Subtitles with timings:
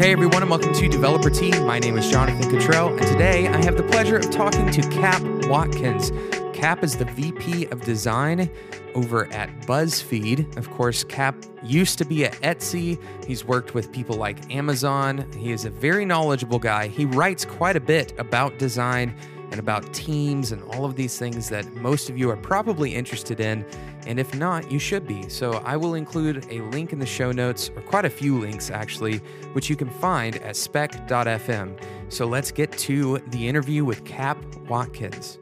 [0.00, 1.50] Hey everyone, and welcome to Developer Tea.
[1.50, 5.20] My name is Jonathan Cottrell, and today I have the pleasure of talking to Cap
[5.44, 6.10] Watkins.
[6.54, 8.50] Cap is the VP of Design
[8.94, 10.56] over at BuzzFeed.
[10.56, 12.98] Of course, Cap used to be at Etsy.
[13.26, 15.30] He's worked with people like Amazon.
[15.36, 16.88] He is a very knowledgeable guy.
[16.88, 19.14] He writes quite a bit about design
[19.50, 23.40] and about teams and all of these things that most of you are probably interested
[23.40, 23.64] in.
[24.06, 25.28] And if not, you should be.
[25.28, 28.70] So I will include a link in the show notes, or quite a few links
[28.70, 29.18] actually,
[29.52, 31.82] which you can find at spec.fm.
[32.12, 35.38] So let's get to the interview with Cap Watkins.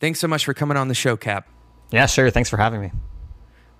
[0.00, 1.48] Thanks so much for coming on the show, Cap.
[1.90, 2.30] Yeah, sure.
[2.30, 2.90] Thanks for having me.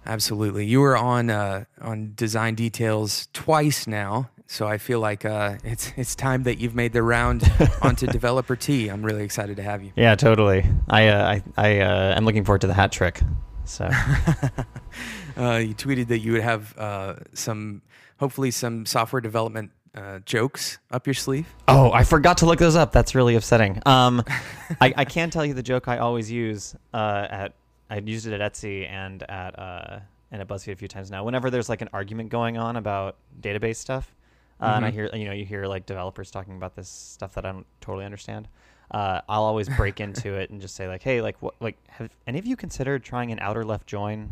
[0.06, 0.66] Absolutely.
[0.66, 5.92] You were on uh, on Design Details twice now, so I feel like uh, it's
[5.96, 7.50] it's time that you've made the round
[7.82, 8.88] onto Developer Tea.
[8.88, 9.92] I'm really excited to have you.
[9.94, 10.66] Yeah, totally.
[10.88, 13.20] I uh, I I uh, am looking forward to the hat trick.
[13.64, 13.88] So
[15.36, 17.80] Uh, you tweeted that you would have uh, some,
[18.18, 21.46] hopefully, some software development uh, jokes up your sleeve.
[21.66, 22.92] oh, I forgot to look those up.
[22.92, 23.80] That's really upsetting.
[23.86, 24.22] Um,
[24.80, 27.54] I I can tell you the joke I always use uh, at
[27.88, 31.24] I used it at Etsy and at uh and at BuzzFeed a few times now.
[31.24, 34.14] Whenever there's like an argument going on about database stuff,
[34.60, 34.94] uh, and I Mhm.
[34.94, 38.04] hear you know you hear like developers talking about this stuff that I don't totally
[38.04, 38.48] understand.
[38.90, 42.10] Uh, I'll always break into it and just say like, hey, like what like have
[42.26, 44.28] any of you considered trying an outer left join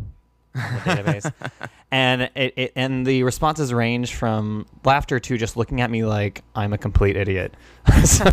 [0.54, 1.32] on the database?
[1.92, 6.42] and it, it and the responses range from laughter to just looking at me like
[6.56, 7.54] I'm a complete idiot.
[8.04, 8.24] so,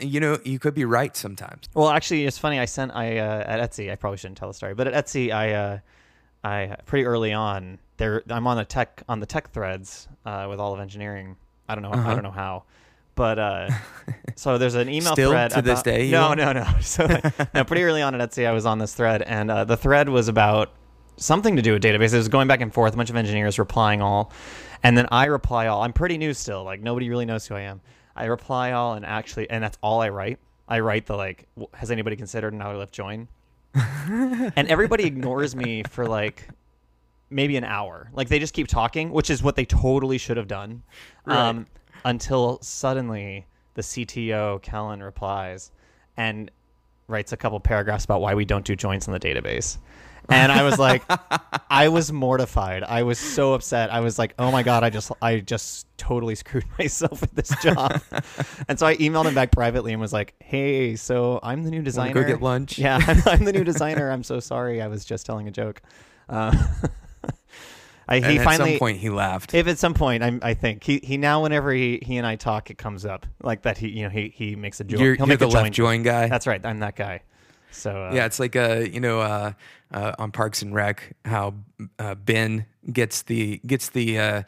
[0.00, 1.68] you know, you could be right sometimes.
[1.74, 2.58] well, actually, it's funny.
[2.58, 3.90] I sent I uh, at Etsy.
[3.90, 5.78] I probably shouldn't tell the story, but at Etsy, I uh,
[6.44, 8.22] I pretty early on there.
[8.28, 11.36] I'm on the tech on the tech threads uh, with all of engineering.
[11.68, 11.90] I don't know.
[11.90, 12.14] I Uh-huh.
[12.14, 12.64] don't know how.
[13.14, 13.68] But uh,
[14.36, 16.66] so there's an email Still thread to this day, No, no, no.
[16.80, 17.06] So
[17.54, 20.08] no, pretty early on at Etsy, I was on this thread, and uh, the thread
[20.08, 20.72] was about
[21.18, 22.14] something to do with databases.
[22.14, 24.32] It was going back and forth, a bunch of engineers replying all,
[24.82, 25.82] and then I reply all.
[25.82, 27.82] I'm pretty new still, like nobody really knows who I am.
[28.16, 30.38] I reply all, and actually, and that's all I write.
[30.66, 33.28] I write the like, has anybody considered an outer left join?
[34.54, 36.48] and everybody ignores me for like
[37.30, 38.10] maybe an hour.
[38.12, 40.82] Like they just keep talking, which is what they totally should have done.
[41.26, 41.66] Um,
[42.04, 45.70] until suddenly the CTO Kellan replies
[46.16, 46.50] and
[47.08, 49.78] writes a couple paragraphs about why we don't do joins in the database.
[50.28, 51.02] And I was like,
[51.70, 52.84] I was mortified.
[52.84, 53.92] I was so upset.
[53.92, 57.50] I was like, oh my god, I just, I just totally screwed myself with this
[57.62, 58.00] job.
[58.68, 61.78] and so I emailed him back privately and was like, hey, so I'm the new
[61.78, 62.14] Wanna designer.
[62.14, 62.78] go get lunch?
[62.78, 64.10] Yeah, I'm, I'm the new designer.
[64.10, 64.80] I'm so sorry.
[64.80, 65.82] I was just telling a joke.
[66.28, 66.56] Uh,
[68.08, 69.54] I, he at finally, some point, he laughed.
[69.54, 72.36] if at some point, I'm, I think he, he now whenever he, he and I
[72.36, 73.78] talk, it comes up like that.
[73.78, 75.00] He you know he, he makes a joke.
[75.00, 76.28] you're He'll you're make the a left join guy.
[76.28, 76.64] That's right.
[76.64, 77.22] I'm that guy.
[77.70, 79.52] So uh, yeah, it's like uh, you know, uh,
[79.92, 81.54] uh, on Parks and Rec, how
[81.98, 84.42] uh, Ben gets the gets the uh,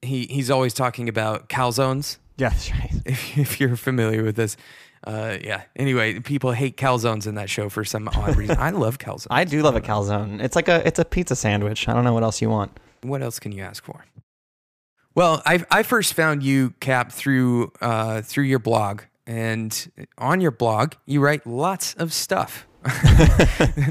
[0.00, 2.18] he he's always talking about calzones.
[2.36, 2.92] yeah, that's right.
[3.06, 4.56] If, if you're familiar with this,
[5.04, 5.62] uh, yeah.
[5.76, 8.56] Anyway, people hate calzones in that show for some odd reason.
[8.58, 9.26] I love calzones.
[9.30, 10.42] I do love a calzone.
[10.42, 11.88] It's like a it's a pizza sandwich.
[11.88, 12.78] I don't know what else you want.
[13.02, 14.04] What else can you ask for?
[15.14, 20.50] Well, I I first found you Cap through uh, through your blog, and on your
[20.50, 22.66] blog you write lots of stuff.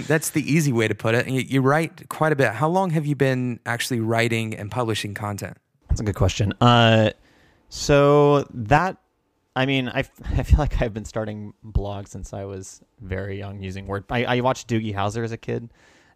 [0.07, 1.27] That's the easy way to put it.
[1.27, 2.51] You, you write quite a bit.
[2.51, 5.57] How long have you been actually writing and publishing content?
[5.87, 6.53] That's a good question.
[6.59, 7.11] Uh,
[7.69, 8.97] so that,
[9.55, 10.03] I mean, I
[10.43, 14.03] feel like I've been starting blogs since I was very young using Word.
[14.09, 15.69] I, I watched Doogie Howser as a kid,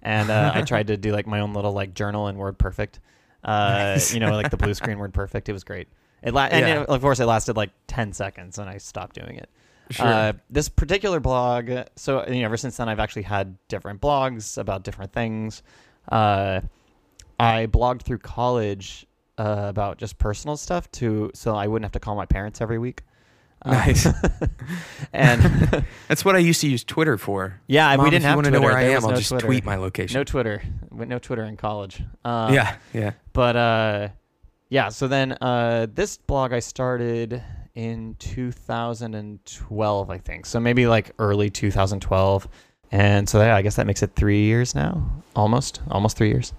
[0.06, 3.02] and uh, I tried to do like my own little like journal in Word Perfect.
[3.44, 4.00] Uh.
[4.14, 5.50] You know, like the blue screen Word Perfect.
[5.50, 5.90] It was great.
[6.24, 6.82] It la- and Yeah.
[6.84, 9.50] it- of course it lasted like ten seconds, and I stopped doing it.
[9.92, 10.08] Sure.
[10.08, 14.58] Uh, this particular blog, so you know, ever since then, I've actually had different blogs
[14.58, 15.62] about different things.
[16.12, 16.62] Uh,
[17.40, 19.06] I blogged through college
[19.38, 22.80] uh, about just personal stuff to so I wouldn't have to call my parents every
[22.80, 23.04] week.
[23.72, 24.08] Nice.
[25.14, 25.42] and
[26.08, 27.60] That's what I used to use Twitter for.
[27.68, 29.30] yeah, Mom, we didn't if have want to know where I am, I'll no just
[29.30, 29.48] Twitter.
[29.48, 30.20] tweet my location.
[30.20, 30.62] No Twitter.
[30.92, 32.02] No Twitter in college.
[32.24, 33.12] Uh, yeah, yeah.
[33.34, 34.10] But uh,
[34.70, 34.90] yeah.
[34.90, 37.42] So then uh, this blog I started
[37.74, 40.46] in 2012, I think.
[40.46, 42.48] So maybe like early 2012.
[42.92, 46.54] And so yeah, I guess that makes it three years now, almost, almost three years.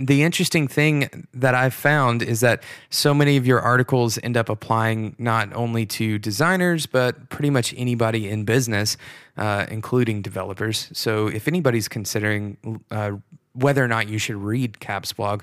[0.00, 4.48] The interesting thing that I've found is that so many of your articles end up
[4.48, 8.96] applying not only to designers, but pretty much anybody in business,
[9.36, 10.88] uh, including developers.
[10.92, 13.12] So if anybody's considering uh,
[13.52, 15.42] whether or not you should read Cap's blog,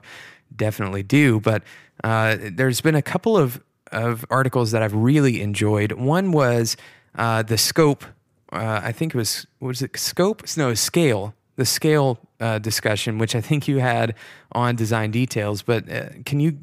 [0.56, 1.40] definitely do.
[1.40, 1.64] But
[2.04, 3.62] uh, there's been a couple of,
[3.92, 5.92] of articles that I've really enjoyed.
[5.94, 6.78] One was
[7.16, 8.04] uh, the scope.
[8.52, 10.44] Uh, I think it was, was it scope?
[10.56, 14.16] No, scale the scale uh, discussion, which I think you had
[14.52, 15.62] on design details.
[15.62, 16.58] But uh, can you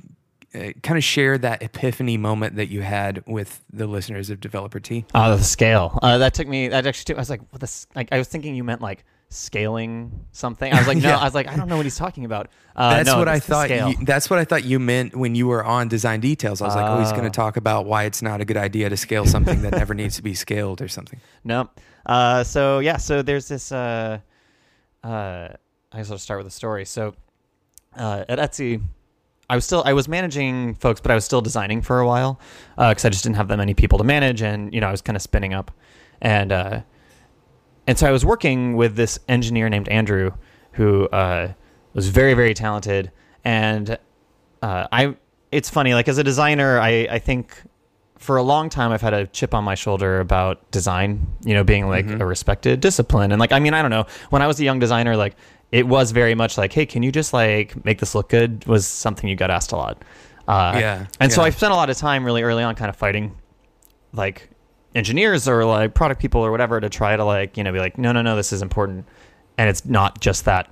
[0.54, 4.80] uh, kind of share that epiphany moment that you had with the listeners of Developer
[4.80, 5.04] Tea?
[5.14, 5.98] Oh, the scale.
[6.02, 6.68] Uh, that took me.
[6.68, 7.04] That actually.
[7.04, 7.86] Took, I was like, what this?
[7.94, 10.72] Like, I was thinking you meant like scaling something.
[10.72, 11.08] I was like, no.
[11.08, 11.18] Yeah.
[11.18, 12.48] I was like, I don't know what he's talking about.
[12.76, 13.70] Uh, That's no, what I thought.
[13.70, 16.62] You, that's what I thought you meant when you were on design details.
[16.62, 18.88] I was like, oh, he's going to talk about why it's not a good idea
[18.88, 21.20] to scale something that never needs to be scaled or something.
[21.44, 21.68] No.
[22.06, 23.72] Uh, so yeah, so there's this.
[25.04, 25.48] Uh, uh,
[25.92, 26.84] I guess I'll start with a story.
[26.84, 27.14] So
[27.96, 28.82] uh, at Etsy,
[29.50, 32.40] I was still I was managing folks, but I was still designing for a while
[32.76, 35.02] because I just didn't have that many people to manage, and you know I was
[35.02, 35.70] kind of spinning up,
[36.22, 36.80] and uh,
[37.86, 40.32] and so I was working with this engineer named Andrew
[40.72, 41.52] who uh,
[41.92, 43.10] was very very talented,
[43.44, 43.98] and
[44.62, 45.16] uh, I
[45.50, 47.54] it's funny like as a designer I I think
[48.22, 51.64] for a long time I've had a chip on my shoulder about design, you know,
[51.64, 53.32] being like a respected discipline.
[53.32, 55.34] And like I mean, I don't know, when I was a young designer like
[55.72, 58.86] it was very much like, "Hey, can you just like make this look good?" was
[58.86, 60.02] something you got asked a lot.
[60.46, 61.46] Uh Yeah, And so yeah.
[61.46, 63.34] I spent a lot of time really early on kind of fighting
[64.12, 64.50] like
[64.94, 67.98] engineers or like product people or whatever to try to like, you know, be like,
[67.98, 69.06] "No, no, no, this is important."
[69.58, 70.68] And it's not just that.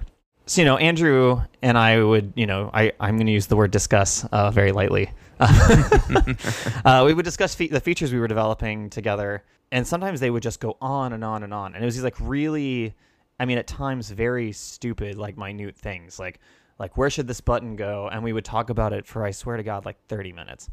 [0.50, 3.55] So, you know, Andrew and I would, you know, I, I'm going to use the
[3.55, 5.12] word discuss uh, very lightly.
[5.38, 10.43] uh, we would discuss fe- the features we were developing together, and sometimes they would
[10.43, 11.76] just go on and on and on.
[11.76, 12.93] And it was these like really,
[13.38, 16.41] I mean, at times very stupid, like minute things, like
[16.81, 18.08] like where should this button go?
[18.11, 20.69] And we would talk about it for I swear to God, like 30 minutes.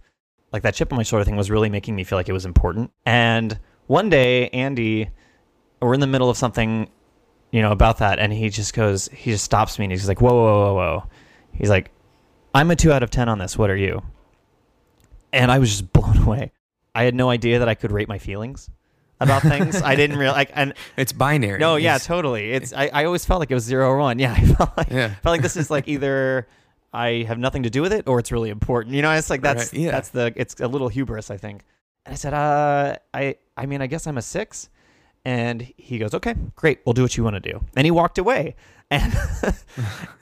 [0.51, 2.47] Like that chip on my shoulder thing was really making me feel like it was
[2.47, 2.91] important.
[3.05, 5.11] And one day, Andy,
[5.79, 6.89] we're in the middle of something,
[7.51, 10.21] you know, about that, and he just goes, he just stops me, and he's like,
[10.21, 11.03] "Whoa, whoa, whoa, whoa!"
[11.53, 11.91] He's like,
[12.53, 13.57] "I'm a two out of ten on this.
[13.57, 14.01] What are you?"
[15.33, 16.51] And I was just blown away.
[16.95, 18.69] I had no idea that I could rate my feelings
[19.19, 19.81] about things.
[19.81, 21.59] I didn't really like, and It's binary.
[21.59, 22.51] no, yeah, It's- totally.
[22.51, 24.19] It's I, I always felt like it was zero or one.
[24.19, 25.09] Yeah, I felt like Yeah.
[25.21, 26.47] felt like this is like either
[26.93, 28.95] I have nothing to do with it or it's really important.
[28.95, 29.91] You know, it's like that's Right, yeah.
[29.91, 31.63] that's the it's a little hubris, I think.
[32.05, 34.69] And I said, uh, I I mean, I guess I'm a six.
[35.25, 37.61] And he goes, okay, great, we'll do what you want to do.
[37.75, 38.55] And he walked away.
[38.89, 39.13] And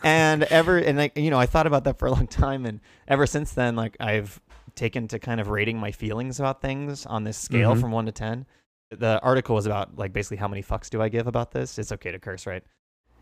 [0.04, 2.80] and ever and like you know, I thought about that for a long time, and
[3.08, 4.42] ever since then, like I've
[4.74, 7.82] taken to kind of rating my feelings about things on this scale Mhm.
[7.82, 8.48] from one to ten.
[8.90, 11.78] The article was about like basically how many fucks do I give about this?
[11.78, 12.64] It's okay to curse, right?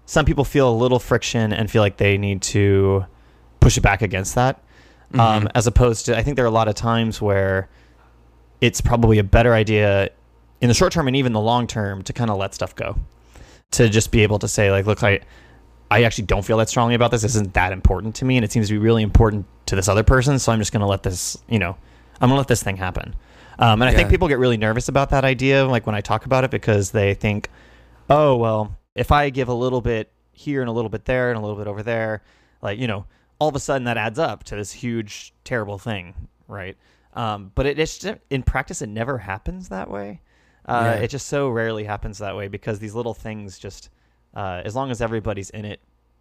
[0.06, 3.06] Some people feel a little friction and feel like they need to
[3.60, 4.64] push it back against that.
[5.14, 5.52] Um, Mhm.
[5.56, 7.68] as opposed to, I think there are a lot of times where
[8.62, 10.10] it's probably a better idea
[10.64, 12.96] in the short term and even the long term to kind of let stuff go.
[13.72, 15.20] To just be able to say, like, look, I,
[15.92, 17.22] I actually don't feel that strongly about this.
[17.22, 19.90] This isn't that important to me, and it seems to be really important to this
[19.90, 20.40] other person.
[20.40, 21.76] So I'm just going to let this, you know,
[22.22, 23.14] I'm going to let this thing happen.
[23.60, 26.26] Um, and I think people get really nervous about that idea, like when I talk
[26.26, 27.50] about it, because they think,
[28.10, 31.38] oh, well, if I give a little bit here and a little bit there and
[31.38, 32.24] a little bit over there,
[32.62, 33.06] like, you know,
[33.38, 36.16] all of a sudden that adds up to this huge, terrible thing,
[36.48, 36.78] right?
[37.16, 40.22] Um, but it, it's just, in practice, it never happens that way.
[40.66, 41.04] Uh, Yeah.
[41.04, 43.90] It just so rarely happens that way because these little things just,
[44.36, 45.80] uh, as long as everybody's in it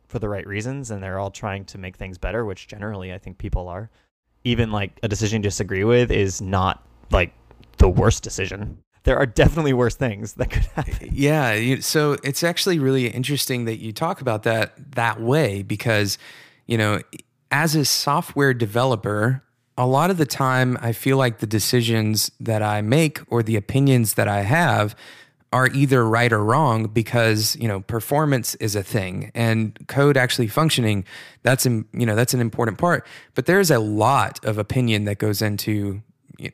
[0.08, 3.18] for the right reasons and they're all trying to make things better, which generally I
[3.18, 3.88] think people are,
[4.44, 7.32] even like a decision you disagree with is not like
[7.78, 8.78] the worst decision.
[9.04, 11.08] There are definitely worse things that could happen.
[11.10, 16.18] Yeah, you, so it's actually really interesting that you talk about that that way because,
[16.66, 17.00] you know,
[17.50, 19.42] as a software developer,
[19.76, 23.56] a lot of the time I feel like the decisions that I make or the
[23.56, 24.94] opinions that I have
[25.52, 30.48] are either right or wrong because, you know, performance is a thing and code actually
[30.48, 31.04] functioning,
[31.42, 35.42] that's you know, that's an important part, but there's a lot of opinion that goes
[35.42, 36.02] into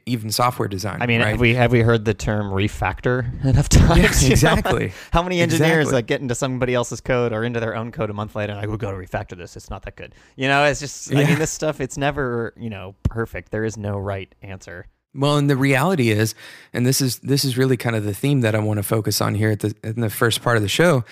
[0.07, 1.03] even software design.
[1.03, 1.31] I mean, right?
[1.31, 4.23] have we have we heard the term refactor enough times?
[4.23, 4.33] you know?
[4.33, 4.93] exactly.
[5.13, 5.93] How many engineers Exactly.
[5.95, 8.61] like get into somebody else's code or into their own code a month later and
[8.61, 9.57] like, we've got to refactor this.
[9.57, 10.15] It's not that good.
[10.37, 13.51] You know, it's just, I mean, this stuff, it's never, you know, perfect.
[13.51, 14.87] There is no right answer.
[15.15, 16.35] Well, and the reality is,
[16.73, 19.21] and this is this is really kind of the theme that I want to focus
[19.21, 21.05] on here at the in the first part of the show.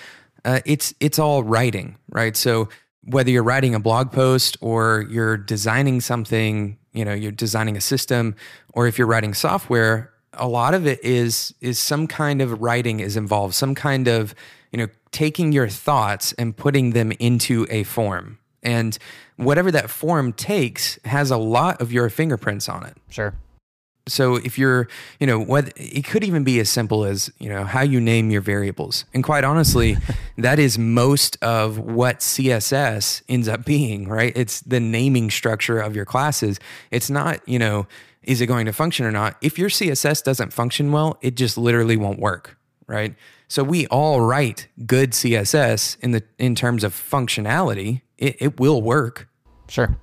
[0.45, 2.37] Uh, it's it's all writing, right?
[2.37, 2.69] So
[3.03, 7.81] whether you're writing a blog post or you're designing something, you know, you're designing a
[7.81, 8.35] system,
[8.73, 12.99] or if you're writing software, a lot of it is is some kind of writing
[12.99, 14.35] is involved, some kind of
[14.71, 18.97] you know taking your thoughts and putting them into a form, and
[19.37, 23.33] whatever that form takes has a lot of your fingerprints on it Sure.
[24.07, 24.87] So if you're
[25.19, 28.29] you know what it could even be as simple as you know how you name
[28.29, 29.97] your variables and quite honestly
[30.37, 35.95] that is most of what css ends up being right it's the naming structure of
[35.95, 36.59] your classes
[36.91, 37.87] it's not you know
[38.23, 41.57] is it going to function or not if your css doesn't function well it just
[41.57, 43.15] literally won't work right?
[43.47, 48.01] So we all write good CSS in the in terms of functionality.
[48.17, 49.29] It, it will work.
[49.69, 49.97] Sure.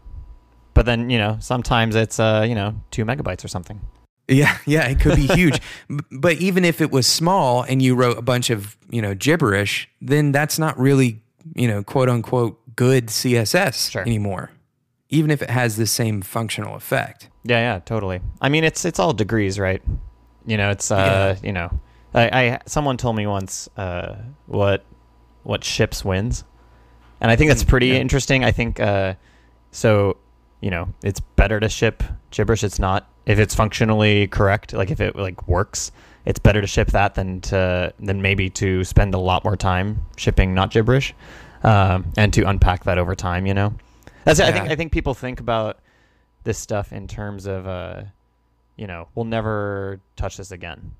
[0.74, 3.80] But then, you know, sometimes it's uh, you know, two megabytes or something.
[4.26, 5.60] Yeah, yeah, it could be huge.
[6.10, 9.88] But even if it was small and you wrote a bunch of, you know, gibberish,
[10.00, 11.20] then that's not really,
[11.54, 14.02] you know, quote unquote good CSS Sure.
[14.02, 14.50] anymore.
[15.10, 17.28] Even if it has the same functional effect.
[17.44, 18.20] Yeah, yeah, totally.
[18.40, 19.82] I mean, it's it's all degrees, right?
[20.46, 21.68] You know, it's uh, you know,
[22.14, 24.16] I, I someone told me once uh,
[24.46, 24.84] what
[25.42, 26.44] what ships wins,
[27.20, 28.00] and I think that's Mm, pretty yeah.
[28.00, 28.42] interesting.
[28.44, 29.14] I think uh,
[29.70, 30.16] so.
[30.64, 32.64] You know, it's better to ship gibberish.
[32.64, 35.92] It's not if it's functionally correct, like if it like works.
[36.24, 40.00] It's better to ship that than to than maybe to spend a lot more time
[40.16, 41.12] shipping not gibberish,
[41.64, 43.44] um, and to unpack that over time.
[43.44, 43.74] You know,
[44.24, 45.80] that's I think I think people think about
[46.44, 48.04] this stuff in terms of uh
[48.76, 50.92] you know we'll never touch this again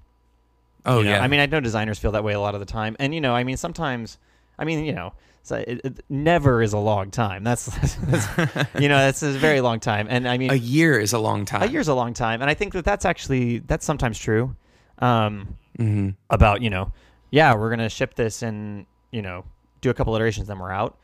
[0.87, 1.11] Oh you know?
[1.13, 1.23] yeah.
[1.23, 3.21] i mean i know designers feel that way a lot of the time and you
[3.21, 4.19] know i mean sometimes
[4.59, 5.13] i mean you know
[5.45, 7.45] so it, it, never is a long time.
[7.45, 7.67] That's,
[8.07, 8.27] that's
[8.81, 10.07] you know that's a very long time.
[10.11, 11.63] And i mean a year is a long time.
[11.63, 12.41] a year's a long time.
[12.41, 14.57] And i think that that's actually that's sometimes true
[14.99, 16.93] um hmm about you know
[17.33, 19.45] yeah we're gonna ship this and you know
[19.81, 20.99] do a couple iterations then we're out.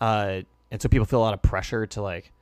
[0.00, 2.32] Uh and so people feel a lot of pressure to like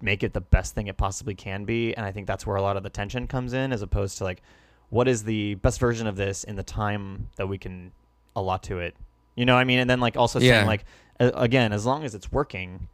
[0.00, 1.92] make it the best thing it possibly can be.
[1.94, 4.24] And i think that's where a lot of the tension comes in as opposed to
[4.24, 4.42] like
[4.90, 7.90] what is the best version of this in the time that we can
[8.36, 8.94] allot to it
[9.36, 10.52] you know what i mean and then like also Yeah.
[10.58, 10.84] saying like
[11.20, 12.88] again as long as it's working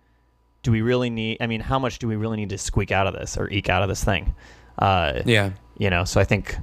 [0.62, 3.06] do we really need i mean how much do we really need to squeak out
[3.06, 4.34] of this or eke out of this thing
[4.78, 5.50] uh Yeah.
[5.78, 6.56] you know so i think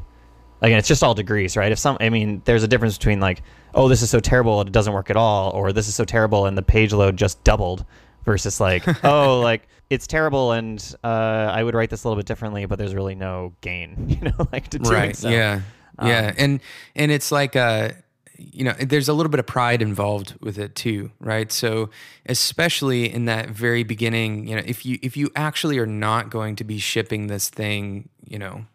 [0.61, 3.41] again it's just all degrees right if some i mean there's a difference between like
[3.75, 6.45] oh this is so terrible it doesn't work at all or this is so terrible
[6.45, 7.85] and the page load just doubled
[8.25, 11.07] versus like oh like it's terrible and uh,
[11.53, 14.47] i would write this a little bit differently but there's really no gain you know
[14.51, 15.29] like to doing right so.
[15.29, 15.61] yeah
[16.03, 16.61] yeah Um, and
[16.95, 17.89] and it's like uh
[18.37, 21.51] you know there's a little bit of pride involved with it too right?
[21.51, 21.89] So
[22.25, 26.55] especially in that very beginning you know if you if you actually are not going
[26.57, 28.65] to be shipping this thing you know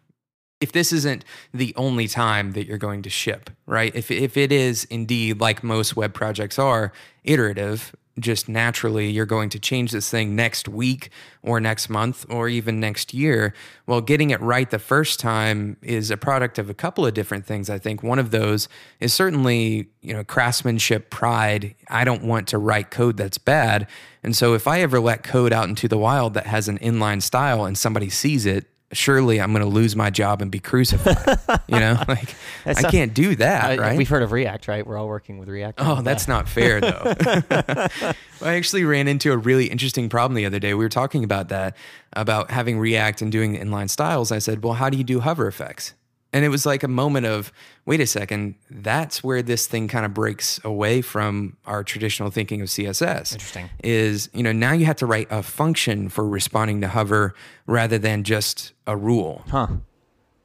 [0.61, 3.93] if this isn't the only time that you're going to ship right?
[3.95, 6.91] If if it is indeed like most web projects are
[7.23, 11.09] iterative just naturally you're going to change this thing next week
[11.41, 13.53] or next month or even next year.
[13.87, 17.45] Well, getting it right the first time is a product of a couple of different
[17.45, 17.69] things.
[17.69, 21.75] I think one of those is certainly, you know, craftsmanship pride.
[21.89, 23.87] I don't want to write code that's bad.
[24.21, 27.21] And so if I ever let code out into the wild that has an inline
[27.21, 31.39] style and somebody sees it, surely I'm going to lose my job and be crucified.
[31.67, 32.35] you know, like
[32.65, 33.97] I not- can't do that, I- right?
[33.97, 37.13] we've heard of react right we're all working with react Oh, that's not fair, though.
[38.41, 40.73] I actually ran into a really interesting problem the other day.
[40.73, 41.75] We were talking about that,
[42.13, 44.31] about having React and doing inline styles.
[44.31, 45.93] I said, well, how do you do hover effects?
[46.33, 47.53] And it was like a moment of,
[47.85, 52.61] wait a second, that's where this thing kind of breaks away from our traditional thinking
[52.61, 53.33] of CSS.
[53.33, 53.69] Interesting.
[53.83, 57.35] Is, you know, now you have to write a function for responding to hover
[57.67, 59.43] rather than just a rule.
[59.47, 59.67] huh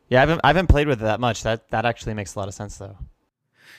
[0.09, 2.38] yeah I haven't, I haven't played with it that much that that actually makes a
[2.38, 2.97] lot of sense though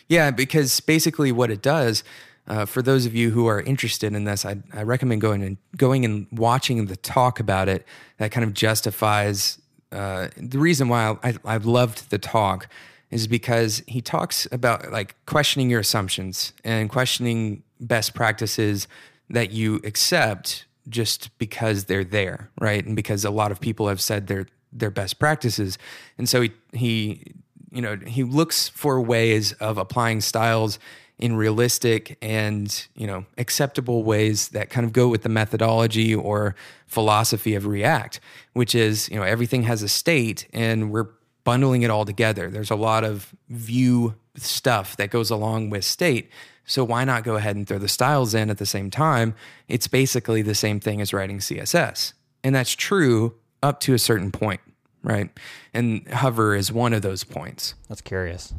[0.07, 2.03] Yeah, because basically what it does,
[2.47, 5.57] uh, for those of you who are interested in this, I, I recommend going and
[5.77, 7.85] going and watching the talk about it.
[8.17, 9.59] That kind of justifies
[9.91, 12.67] uh, the reason why I, I loved the talk
[13.09, 18.87] is because he talks about like questioning your assumptions and questioning best practices
[19.29, 22.85] that you accept just because they're there, right?
[22.85, 25.79] And because a lot of people have said they're they're best practices,
[26.17, 27.33] and so he he
[27.71, 30.77] you know he looks for ways of applying styles
[31.19, 36.55] in realistic and you know acceptable ways that kind of go with the methodology or
[36.87, 38.19] philosophy of react
[38.53, 41.07] which is you know everything has a state and we're
[41.45, 42.49] bundling it all together.
[42.49, 46.29] There's a lot of view stuff that goes along with state.
[46.65, 49.33] So why not go ahead and throw the styles in at the same time?
[49.67, 54.31] It's basically the same thing as writing css and that's true up to a certain
[54.31, 54.61] point
[55.03, 55.29] right?
[55.73, 57.75] And hover is one of those points.
[57.87, 58.53] That's curious.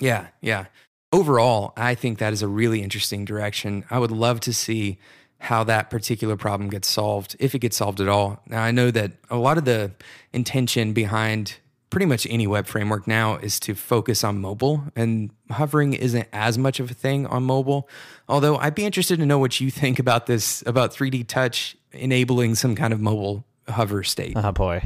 [0.00, 0.66] Yeah, yeah.
[1.14, 3.84] Overall, I think that is a really interesting direction.
[3.88, 4.98] I would love to see
[5.38, 8.42] how that particular problem gets solved, if it gets solved at all.
[8.48, 9.92] Now, I know that a lot of the
[10.32, 11.58] intention behind
[11.90, 16.58] pretty much any web framework now is to focus on mobile, and hovering isn't as
[16.58, 17.88] much of a thing on mobile.
[18.28, 22.56] Although I'd be interested to know what you think about this, about 3D Touch enabling
[22.56, 24.32] some kind of mobile hover state.
[24.34, 24.82] Oh boy.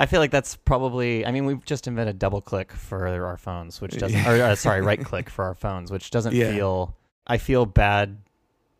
[0.00, 1.26] I feel like that's probably.
[1.26, 4.26] I mean, we've just invented double click for our phones, which doesn't.
[4.26, 6.50] or uh, sorry, right click for our phones, which doesn't Yeah.
[6.52, 6.96] feel.
[7.26, 8.16] I feel bad,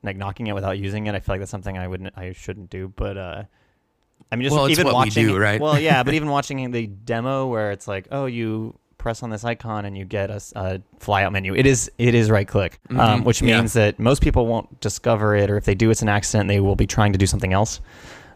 [0.03, 1.15] like knocking it without using it.
[1.15, 2.15] I feel like that's something I wouldn't.
[2.17, 2.89] I shouldn't do.
[2.97, 3.43] But uh,
[4.33, 5.27] I mean, just Well, even what we watching.
[5.27, 5.61] do, right?
[5.61, 9.45] Well, yeah, but even watching the demo where it's like, oh, you press on this
[9.45, 11.55] icon and you get a, a flyout menu.
[11.55, 13.25] It is it is right click, um, Mhm.
[13.25, 13.59] which Yeah.
[13.59, 16.49] means that most people won't discover it, or if they do, it's an accident.
[16.49, 17.81] They will be trying to do something else,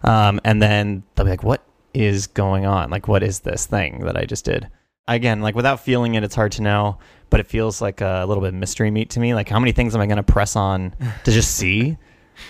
[0.05, 1.63] um, and then they'll be like, "What
[1.95, 2.91] is going on?
[2.91, 4.69] Like, what is this thing that I just did?"
[5.07, 6.99] Again, like without feeling it, it's hard to know,
[7.31, 9.35] but it feels like a little bit mystery meat to me.
[9.35, 11.99] Like, how many things am I going to press on to just see?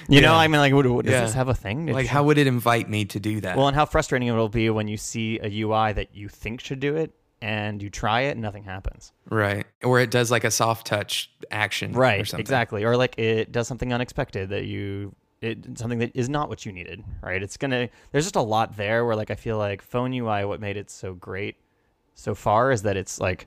[0.08, 1.20] You know, I mean, like, what, does Yeah.
[1.22, 1.86] this have a thing?
[1.86, 3.56] Did Like, you- how would it invite me to do that?
[3.56, 6.60] well, and how frustrating it will be when you see a UI that you think
[6.60, 9.12] should do it and you try it and nothing happens.
[9.28, 9.66] right.
[9.82, 11.94] Or it does like a soft touch action.
[11.94, 12.40] or Right, something.
[12.40, 12.84] exactly.
[12.84, 16.72] Or like it does something unexpected that you it something that is not what you
[16.72, 17.42] needed, right?
[17.42, 20.60] It's to there's just a lot there where like I feel like phone UI what
[20.60, 21.56] made it so great
[22.14, 23.46] so far is that it's like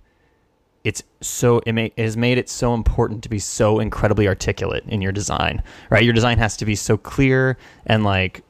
[0.83, 4.83] it's so it, ma- it has made it so important to be so incredibly articulate
[4.87, 6.03] in your design, right?
[6.03, 8.43] Your design has to be so clear and like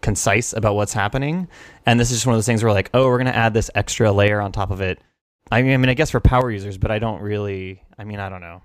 [0.00, 1.48] concise about what's happening.
[1.86, 3.70] And this is just one of those things where like, oh, we're gonna add this
[3.74, 5.00] extra layer on top of it.
[5.50, 7.82] I mean, I mean, I guess for power users, but I don't really.
[7.98, 8.62] I mean, I don't know.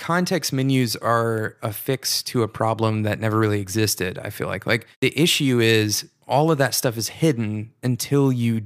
[0.00, 4.66] Context menus are a fix to a problem that never really existed i feel like.
[4.66, 8.62] Like the issue is all of that stuff is hidden until you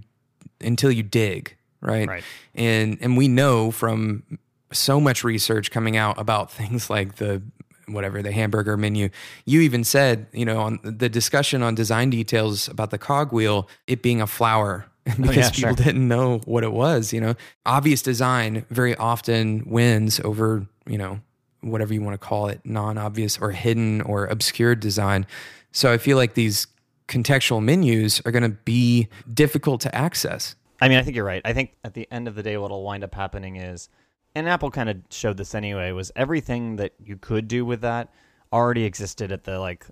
[0.61, 2.25] until you dig right, Right.
[2.55, 4.23] and and we know from
[4.73, 7.43] so much research coming out about things like the
[7.87, 9.11] whatever the hamburger menu.
[9.45, 14.01] You even said you know on the discussion on design details about the cogwheel it
[14.03, 15.85] being a flower Oh, because Oh, yeah, people sure.
[15.85, 17.35] didn't know what it was you know
[17.67, 21.21] obvious design very often wins over you know
[21.61, 25.27] whatever you want to call it non-obvious or hidden or obscured design
[25.73, 26.67] so i feel like these
[27.09, 31.41] contextual menus are going to be difficult to access I mean, I think you're right.
[31.45, 33.89] I think at the end of the day, what'll wind up happening is,
[34.35, 38.13] and Apple kind of showed this anyway, was everything that you could do with that
[38.53, 39.87] already existed at the like,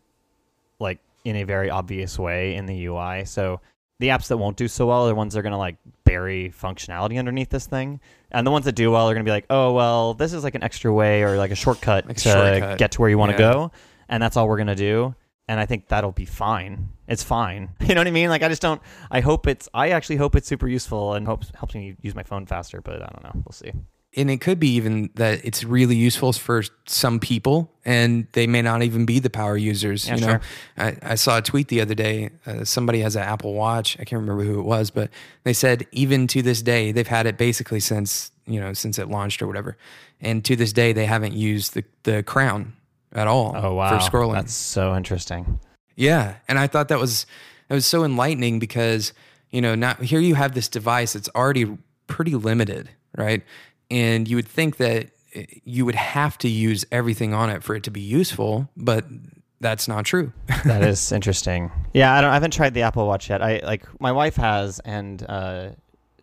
[0.80, 3.24] like in a very obvious way in the UI.
[3.24, 3.60] So
[4.00, 5.76] the apps that won't do so well are the ones that are going to like
[6.04, 9.32] bury functionality underneath this thing, and the ones that do well are going to be
[9.32, 12.20] like, oh well, this is like an extra way or like a shortcut Like a
[12.20, 12.78] to shortcut.
[12.78, 13.52] get to where you want to Yeah.
[13.52, 13.72] go,
[14.08, 15.14] and that's all we're going to do.
[15.48, 16.88] And I think that'll be fine.
[17.08, 17.70] It's fine.
[17.80, 18.28] You know what I mean?
[18.30, 18.80] Like I just don't.
[19.10, 19.68] I hope it's.
[19.74, 22.80] I actually hope it's super useful and hopes helps me use my phone faster.
[22.80, 23.42] But I don't know.
[23.44, 23.72] We'll see.
[24.14, 28.60] And it could be even that it's really useful for some people and they may
[28.62, 30.40] not even be the power users Yeah, you know sure.
[30.76, 34.04] I, I saw a tweet the other day uh, somebody has an apple watch i
[34.04, 35.10] can't remember who it was but
[35.44, 39.08] they said even to this day they've had it basically since you know since it
[39.08, 39.76] launched or whatever
[40.20, 42.74] and to this day they haven't used the, the crown
[43.14, 45.58] at all Oh wow, for scrolling That's so interesting.
[45.96, 47.26] yeah, and I thought that was
[47.68, 49.12] that was so enlightening because
[49.50, 53.42] you know now here you have this device that's already pretty limited, right?
[53.92, 57.74] And you would think that eh, you would have to use everything on it for
[57.76, 59.04] it to be useful, but
[59.60, 60.32] that's not true.
[60.64, 61.70] that is interesting.
[61.92, 62.30] Yeah, I don't.
[62.30, 63.42] I haven't tried the Apple Watch yet.
[63.42, 65.70] I like my wife has, and uh,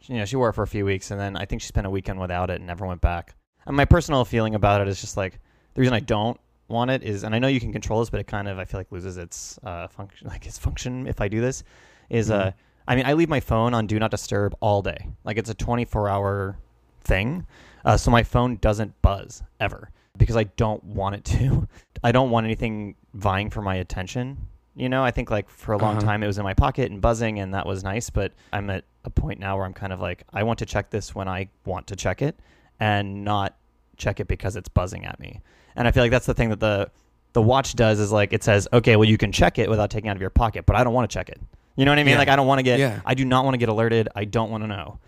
[0.02, 1.86] you know, she wore it for a few weeks, and then I think she spent
[1.86, 3.36] a weekend without it and never went back.
[3.68, 5.40] And my personal feeling about it is just like
[5.76, 8.20] the reason I don't want it is, and I know you can control this, but
[8.20, 11.28] it kind of I feel like loses its uh, function, like its function if I
[11.28, 11.64] do this.
[12.10, 12.52] Is uh,
[12.88, 15.08] I mean, I leave my phone on Do Not Disturb all day.
[15.24, 16.58] Like it's a 24 hour
[17.02, 17.46] thing,
[17.86, 21.68] uh, so my phone doesn't buzz ever because I don't want it to.
[22.04, 24.38] I don't want anything vying for my attention.
[24.76, 26.06] You know, I think like for a long Uh-huh.
[26.06, 28.10] time it was in my pocket and buzzing, and that was nice.
[28.10, 30.90] But I'm at a point now where I'm kind of like, I want to check
[30.90, 32.40] this when I want to check it,
[32.80, 33.56] and not
[33.98, 35.42] check it because it's buzzing at me.
[35.76, 36.90] And I feel like that's the thing that the
[37.34, 40.08] the watch does is like it says, okay, well you can check it without taking
[40.08, 41.40] it out of your pocket, but I don't want to check it.
[41.76, 42.14] You know what I mean?
[42.14, 42.18] Yeah.
[42.20, 43.00] Like I don't want to get, Yeah.
[43.06, 44.10] I do not want to get alerted.
[44.16, 45.00] I don't want to know.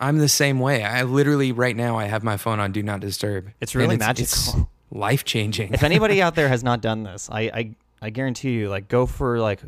[0.00, 0.82] I'm the same way.
[0.84, 3.50] I literally right now I have my phone on do not disturb.
[3.60, 4.68] It's really And magical.
[4.90, 5.72] life changing.
[5.72, 9.06] if anybody out there has not done this, I, I I guarantee you, like go
[9.06, 9.60] for like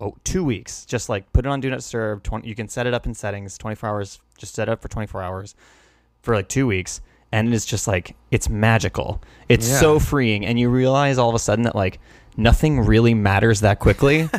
[0.00, 0.84] oh, two weeks.
[0.86, 2.22] Just like put it on Do Not Disturb.
[2.22, 3.56] 20, you can set it up in settings.
[3.58, 4.18] Twenty four hours.
[4.38, 5.54] Just set it up for twenty four hours
[6.22, 9.22] for like two weeks, and it's just like it's magical.
[9.48, 9.78] It's Yeah.
[9.80, 12.00] so freeing, and you realize all of a sudden that like
[12.36, 14.28] nothing really matters that quickly.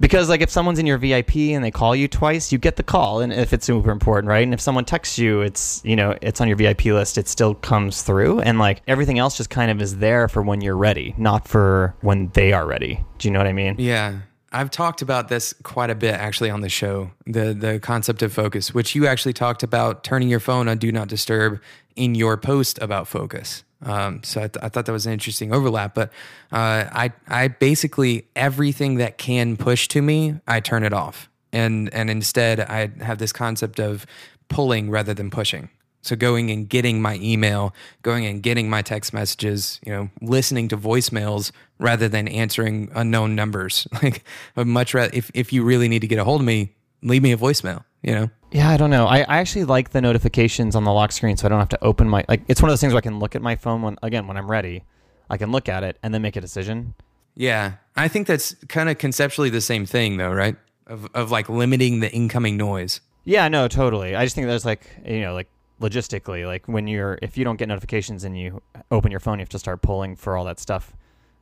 [0.00, 2.82] Because like if someone's in your VIP and they call you twice, you get the
[2.82, 4.42] call, and if it's super important, right?
[4.42, 7.54] And if someone texts you, it's you know it's on your VIP list, it still
[7.54, 11.14] comes through, and like everything else just kind of is there for when you're ready,
[11.18, 13.04] not for when they are ready.
[13.18, 13.76] Do you know what I mean?
[13.78, 14.20] Yeah.
[14.50, 18.32] I've talked about this quite a bit actually on the show, the the concept of
[18.32, 21.60] focus, which you actually talked about turning your phone on do not disturb
[21.96, 23.64] in your post about focus.
[23.82, 25.94] Um, so I, th- I thought that was an interesting overlap.
[25.94, 26.10] But
[26.50, 31.92] uh, I I basically everything that can push to me, I turn it off, and
[31.92, 34.06] and instead I have this concept of
[34.48, 35.68] pulling rather than pushing.
[36.02, 40.68] So going and getting my email, going and getting my text messages, you know, listening
[40.68, 43.86] to voicemails rather than answering unknown numbers.
[44.02, 44.24] Like
[44.56, 47.22] I'd much rather if, if you really need to get a hold of me, leave
[47.22, 47.84] me a voicemail.
[48.02, 48.30] You know?
[48.52, 49.06] Yeah, I don't know.
[49.06, 51.84] I, I actually like the notifications on the lock screen, so I don't have to
[51.84, 52.42] open my like.
[52.48, 54.36] It's one of those things where I can look at my phone when again when
[54.36, 54.84] I'm ready,
[55.28, 56.94] I can look at it and then make a decision.
[57.34, 60.56] Yeah, I think that's kind of conceptually the same thing, though, right?
[60.86, 63.00] Of of like limiting the incoming noise.
[63.24, 64.16] Yeah, no, totally.
[64.16, 65.48] I just think there's like you know like
[65.80, 68.60] logistically like when you're if you don't get notifications and you
[68.90, 70.92] open your phone, you have to start pulling for all that stuff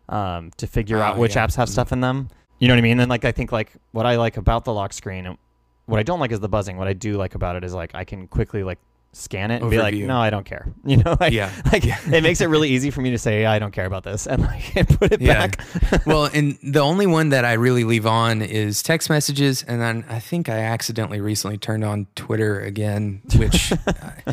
[0.08, 1.46] um, to figure Oh, out which yeah.
[1.46, 2.28] apps have stuff in them.
[2.58, 2.92] You know what I mean?
[2.92, 5.36] And then like I think like what I like about the lock screen,
[5.86, 6.76] what I don't like is the buzzing.
[6.76, 8.78] What I do like about it is like I can quickly like
[9.18, 10.66] scan it and be like, no, I don't care.
[10.84, 11.50] You know, like, Yeah.
[11.72, 14.26] like it makes it really easy for me to say I don't care about this
[14.30, 15.46] and like put it Yeah.
[15.48, 16.06] back.
[16.06, 20.04] well, and the only one that I really leave on is text messages, and then
[20.08, 23.72] I think I accidentally recently turned on Twitter again, which.
[23.72, 23.76] uh,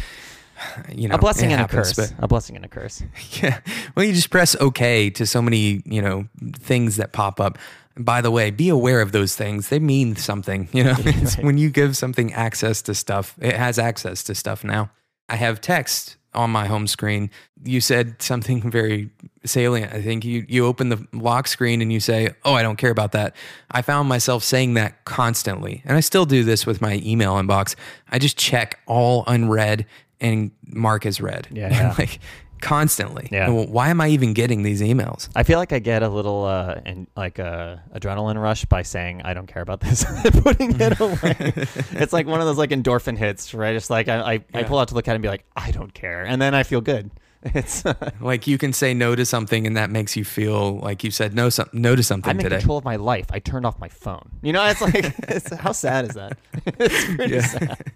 [0.95, 1.91] You know, a blessing and a curse.
[1.93, 3.03] but- A blessing and a curse.
[3.41, 3.59] Yeah.
[3.95, 7.57] Well, you just press OK to so many, you know, things that pop up.
[7.95, 9.69] And by the way, be aware of those things.
[9.69, 10.67] They mean something.
[10.73, 11.37] You know, Right.
[11.43, 14.89] when you give something access to stuff, it has access to stuff now.
[15.29, 17.29] I have text on my home screen.
[17.63, 19.09] You said something very
[19.45, 19.93] salient.
[19.93, 22.89] I think you you open the lock screen and you say, "Oh, I don't care
[22.91, 23.35] about that."
[23.69, 27.75] I found myself saying that constantly, and I still do this with my email inbox.
[28.11, 29.85] I just check all unread
[30.19, 31.47] and mark as read.
[31.51, 31.95] Yeah, yeah.
[31.99, 32.19] like
[32.63, 33.29] constantly.
[33.31, 33.49] Yeah.
[33.49, 35.29] Well, why am I even getting these emails?
[35.35, 39.21] I feel like I get a little uh, and like a adrenaline rush by saying
[39.23, 40.03] I don't care about this,
[40.41, 41.53] putting it away.
[41.91, 43.73] it's like one of those like endorphin hits, right?
[43.73, 45.71] Just like I, I, I pull out to look at it and be like, I
[45.71, 47.11] don't care, and then I feel good.
[47.45, 47.83] It's
[48.21, 51.35] Like you can say no to something, and that makes you feel like you said
[51.35, 52.55] no some no to something I'm in today.
[52.59, 53.25] control of my life.
[53.31, 54.29] I turned off my phone.
[54.41, 54.95] You know, it's like
[55.27, 56.37] it's, how sad is that?
[56.65, 57.41] it's pretty Yeah.
[57.41, 57.91] sad.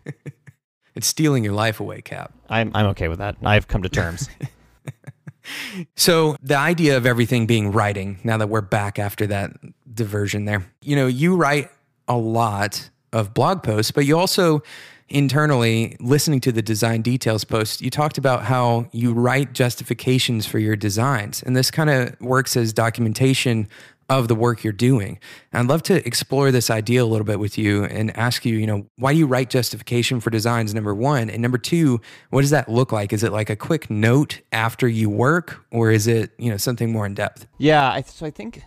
[0.95, 2.33] It's stealing your life away, Cap.
[2.49, 3.37] I'm I'm okay with that.
[3.41, 4.29] I've come to terms.
[5.95, 9.51] So the idea of everything being writing, now that we're back after that
[9.93, 11.69] diversion there, you know, you write
[12.07, 14.61] a lot of blog posts, but you also
[15.09, 20.59] internally listening to the design details post, you talked about how you write justifications for
[20.59, 21.41] your designs.
[21.43, 23.69] And this kind of works as documentation
[24.09, 25.19] of the work you're doing.
[25.51, 28.55] And I'd love to explore this idea a little bit with you and ask you,
[28.55, 31.29] you know, why do you write justification for designs, number one?
[31.29, 33.11] And number two, what does that look like?
[33.11, 36.91] Is it like a quick note after you work, or is it, you know, something
[36.91, 37.47] more in depth?
[37.57, 38.63] Yeah, I, so I think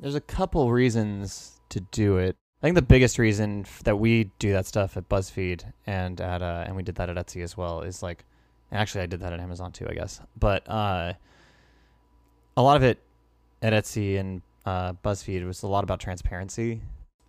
[0.00, 2.36] there's a couple reasons to do it.
[2.60, 6.64] I think the biggest reason that we do that stuff at BuzzFeed and at uh,
[6.66, 8.24] and we did that at Etsy as well is like,
[8.70, 10.20] actually I did that at Amazon too, I guess.
[10.38, 11.14] But uh,
[12.56, 12.98] a lot of it
[13.62, 16.80] at Etsy and uh, BuzzFeed was a lot about transparency.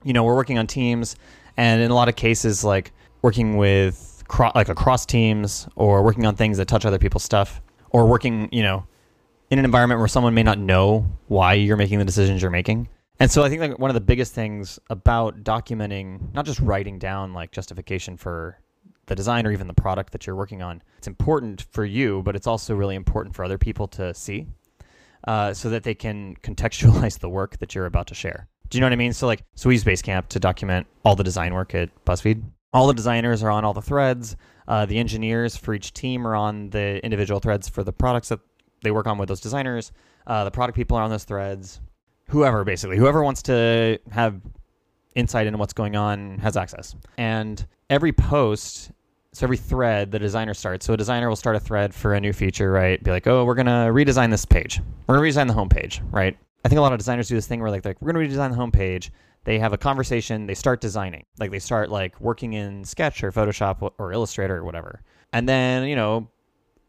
[0.04, 1.15] You know, we're working on teams,
[1.58, 2.91] and in a lot of cases, like
[3.22, 7.62] working with cro- like across teams or working on things that touch other people's stuff,
[7.89, 8.86] or working, you know,
[9.50, 12.89] in an environment where someone may not know why you're making the decisions you're making.
[13.19, 16.98] And so I think like one of the biggest things about documenting, not just writing
[16.98, 18.58] down like justification for
[19.06, 22.36] the design or even the product that you're working on, it's important for you, but
[22.36, 24.48] it's also really important for other people to see
[25.27, 28.47] uh, so that they can contextualize the work that you're about to share.
[28.69, 29.13] Do you know what I mean?
[29.13, 32.43] So like, so we use Basecamp to document all the design work at BuzzFeed.
[32.73, 34.36] All the designers are on all the threads.
[34.67, 38.39] Uh, the engineers for each team are on the individual threads for the products that
[38.81, 39.91] they work on with those designers.
[40.25, 41.81] Uh, the product people are on those threads.
[42.29, 44.41] Whoever, basically, whoever wants to have
[45.15, 46.95] insight into what's going on has access.
[47.17, 48.91] And every post,
[49.34, 50.86] so every thread the designer starts.
[50.86, 53.04] So a designer will start a thread for a new feature, right?
[53.04, 54.80] Be like, oh, we're gonna redesign this page.
[55.08, 56.38] We're gonna redesign the homepage, right?
[56.63, 58.52] I think a lot of designers do this thing where like, like we're gonna redesign
[58.52, 59.10] the homepage.
[59.43, 60.46] They have a conversation.
[60.46, 61.26] They start designing.
[61.39, 65.02] Like they start like working in Sketch or Photoshop or Illustrator or whatever.
[65.34, 66.28] And then you know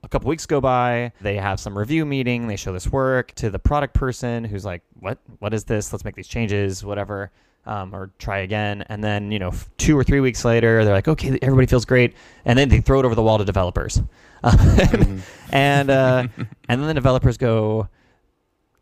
[0.05, 3.49] a couple weeks go by they have some review meeting they show this work to
[3.49, 7.33] the product person who's like what what is this let's make these changes whatever
[7.67, 11.09] um, or try again and then you know two or three weeks later they're like
[11.09, 14.01] okay everybody feels great and then they throw it over the wall to developers
[14.43, 15.19] Mm-hmm.
[15.55, 16.27] and uh,
[16.69, 17.89] and then the developers go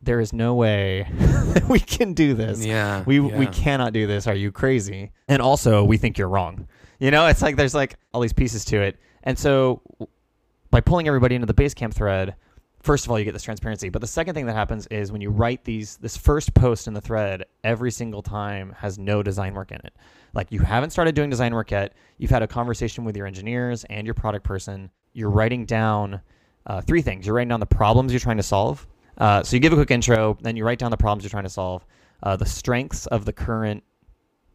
[0.02, 1.06] there is no way
[1.68, 3.04] we can do this Yeah.
[3.06, 4.26] we we cannot do this.
[4.26, 5.12] Are you crazy?
[5.28, 6.66] And also, we think you're wrong.
[6.98, 8.98] You know, it's like there's like all these pieces to it.
[9.22, 9.80] And so,
[10.72, 12.34] by pulling everybody into the Basecamp thread,
[12.82, 13.88] first of all, you get this transparency.
[13.88, 16.94] But the second thing that happens is when you write these, this first post in
[16.94, 19.94] the thread every single time has no design work in it.
[20.34, 21.94] Like you haven't started doing design work yet.
[22.18, 24.90] You've had a conversation with your engineers and your product person.
[25.12, 26.20] You're writing down
[26.66, 27.26] uh, three things.
[27.26, 28.86] You're writing down the problems you're trying to solve.
[29.18, 31.44] Uh, so you give a quick intro, then you write down the problems you're trying
[31.44, 31.84] to solve,
[32.22, 33.82] uh, the strengths of the current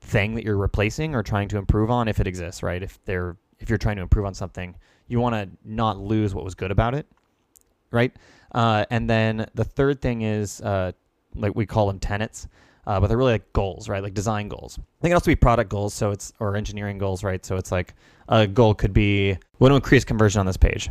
[0.01, 2.81] thing that you're replacing or trying to improve on, if it exists, right?
[2.81, 4.75] If they're if you're trying to improve on something,
[5.07, 7.07] you want to not lose what was good about it,
[7.91, 8.15] right?
[8.53, 10.91] Uh, and then the third thing is uh,
[11.35, 12.47] like we call them tenets.
[12.87, 14.01] uh, but they're really like goals, right?
[14.01, 14.79] Like design goals.
[15.01, 17.45] They can also be product goals, so it's or engineering goals, right?
[17.45, 17.93] So it's like
[18.29, 20.89] a goal could be we want to increase conversion on this page,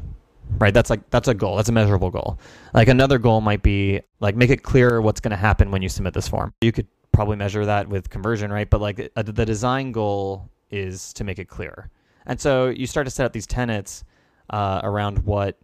[0.59, 0.75] right?
[0.75, 1.57] That's like that's a goal.
[1.57, 2.39] That's a measurable goal.
[2.75, 5.89] Like another goal might be like make it clear what's going to happen when you
[5.89, 6.53] submit this form.
[6.61, 8.69] You could probably measure that with conversion, right?
[8.69, 11.89] But like uh, the design goal is to make it clear.
[12.27, 14.05] And so you start to set up these tenets
[14.51, 15.57] uh, around what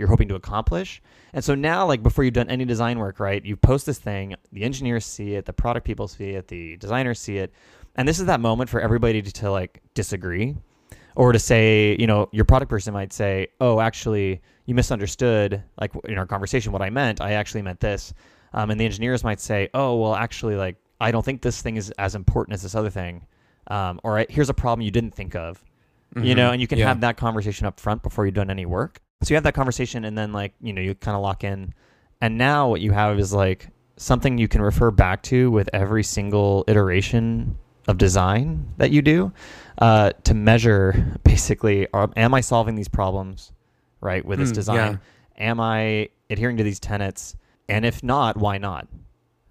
[0.00, 1.00] you're hoping to accomplish.
[1.32, 3.44] And so now, like before you've done any design work, right?
[3.44, 7.20] You post this thing, the engineers see it, the product people see it, the designers
[7.20, 7.52] see it,
[7.94, 10.56] and this is that moment for everybody to, to like disagree,
[11.14, 15.92] or to say, you know, your product person might say, "Oh, actually, you misunderstood, like
[16.04, 17.20] in our conversation, what I meant.
[17.20, 18.14] I actually meant this,"
[18.54, 21.76] um, and the engineers might say, "Oh, well, actually, like I don't think this thing
[21.76, 23.26] is as important as this other thing,"
[23.66, 25.62] um, or here's a problem you didn't think of.
[26.14, 26.26] Mm-hmm.
[26.26, 26.88] You know, and you can Yeah.
[26.88, 29.00] have that conversation up front before you've done any work.
[29.22, 31.74] So you have that conversation, and then like you know you kind of lock in,
[32.20, 36.02] and now what you have is like something you can refer back to with every
[36.02, 37.56] single iteration
[37.86, 39.32] of design that you do
[39.78, 43.52] uh, to measure basically are, am I solving these problems
[44.00, 45.00] right with this Hmm, design?
[45.38, 47.36] Am I adhering to these tenets?
[47.68, 48.88] And if not, why not?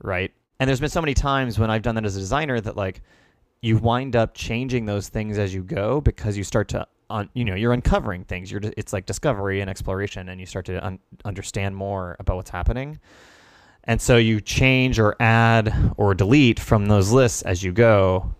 [0.01, 0.31] Right?
[0.59, 3.01] And there's been so many times when I've done that as a designer that like
[3.61, 7.45] you wind up changing those things as you go because you start to un, you
[7.45, 8.51] know you're uncovering things.
[8.51, 12.49] You're it's like discovery and exploration and you start to un- understand more about what's
[12.49, 12.99] happening.
[13.85, 18.33] And so you change or add or delete from those lists as you go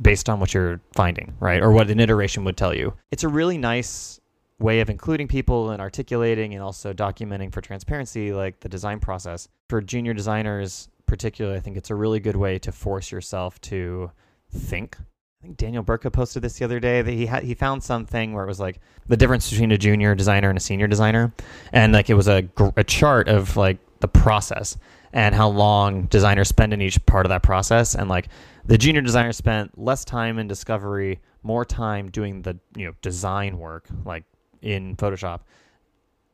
[0.00, 1.62] based on what you're finding right?
[1.62, 2.94] Or what an iteration would tell you.
[3.10, 4.20] It's a really nice
[4.58, 9.48] way of including people and articulating and also documenting for transparency like the design process.
[9.68, 14.10] For junior designers particularly i think it's a really good way to force yourself to
[14.50, 14.96] think
[15.42, 18.32] i think daniel burka posted this the other day that he had he found something
[18.32, 21.32] where it was like the difference between a junior designer and a senior designer.
[21.72, 24.76] And like it was a, a chart of like the process
[25.12, 27.94] and how long designers spend in each part of that process.
[27.94, 28.28] And like
[28.64, 33.58] the junior designer spent less time in discovery more time doing the you know design
[33.58, 34.24] work like
[34.62, 35.40] in photoshop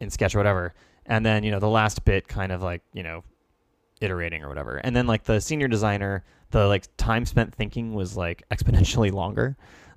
[0.00, 0.74] in sketch or whatever.
[1.06, 3.24] And then you know the last bit kind of like you know
[4.00, 4.76] iterating or whatever.
[4.76, 9.56] And then like the senior designer the like time spent thinking was like exponentially longer.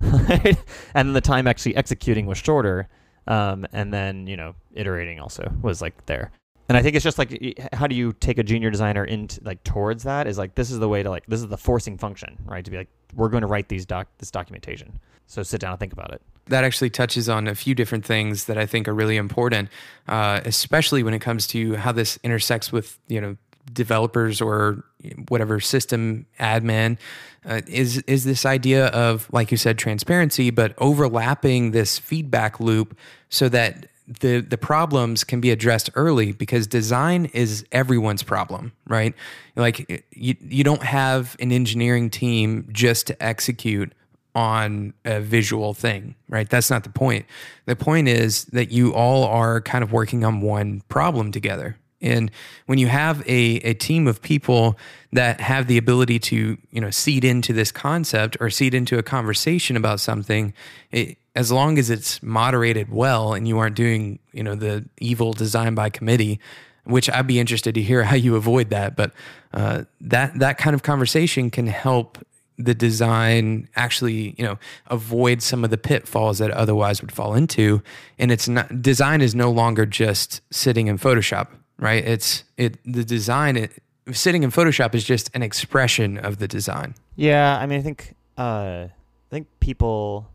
[0.94, 2.88] And then the time actually executing was shorter.
[3.26, 6.32] Um, and then you know iterating also was like there.
[6.68, 9.62] And i think it's just like how do you take a junior designer into like
[9.62, 12.38] towards that is like this is the way to like this is the forcing function
[12.46, 12.64] right?
[12.64, 14.98] To be like we're going to write these doc this documentation.
[15.26, 16.20] So sit down and think about it.
[16.46, 19.68] That actually touches on a few different things that I think are really important,
[20.08, 23.36] uh, especially when it comes to how this intersects with you know
[23.72, 24.84] developers or
[25.28, 26.98] whatever system admin.
[27.44, 32.96] Uh, is is this idea of like you said transparency, but overlapping this feedback loop
[33.28, 33.86] so that
[34.20, 39.14] the the problems can be addressed early because design is everyone's problem, right?
[39.56, 43.92] Like you you don't have an engineering team just to execute
[44.34, 46.48] on a visual thing, right?
[46.48, 47.26] That's not the point.
[47.66, 51.76] The point is that you all are kind of working on one problem together.
[52.02, 52.30] And
[52.66, 54.76] when you have a, a team of people
[55.12, 59.02] that have the ability to, you know, seed into this concept or seed into a
[59.02, 60.52] conversation about something,
[60.90, 65.32] it, as long as it's moderated well and you aren't doing, you know, the evil
[65.32, 66.40] design by committee,
[66.84, 68.96] which I'd be interested to hear how you avoid that.
[68.96, 69.12] But
[69.54, 72.18] uh, that that kind of conversation can help
[72.58, 77.82] the design actually you know avoid some of the pitfalls that otherwise would fall into
[78.18, 81.48] and it's not design is no longer just sitting in photoshop
[81.82, 83.70] right it's it the design it,
[84.12, 88.14] sitting in photoshop is just an expression of the design Yeah, I mean, I think
[88.38, 88.90] uh, I
[89.30, 90.28] think people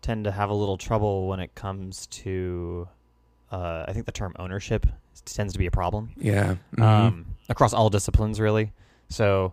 [0.00, 2.88] tend to have a little trouble when it comes to.
[3.52, 4.86] Uh, I think the term ownership
[5.26, 6.82] tends to be a problem yeah Mhm.
[6.82, 8.72] um, across all disciplines, really.
[9.08, 9.52] So,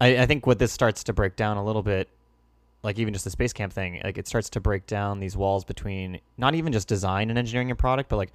[0.00, 2.08] I, I think what this starts to break down a little bit,
[2.82, 6.20] like even just the Basecamp thing, like it starts to break down these walls between
[6.36, 8.32] not even just design and engineering and product, but like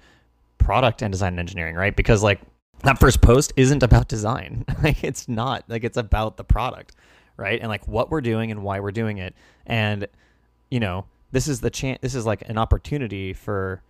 [0.58, 1.94] product and design and engineering, right?
[1.94, 2.40] Because like
[2.82, 4.64] that first post isn't about design.
[4.82, 5.64] like it's not.
[5.68, 6.94] Like it's about the product,
[7.36, 7.58] right?
[7.60, 9.34] And like what we're doing and why we're doing it.
[9.66, 10.06] And
[10.70, 13.82] you know, this is the chance this is like an opportunity for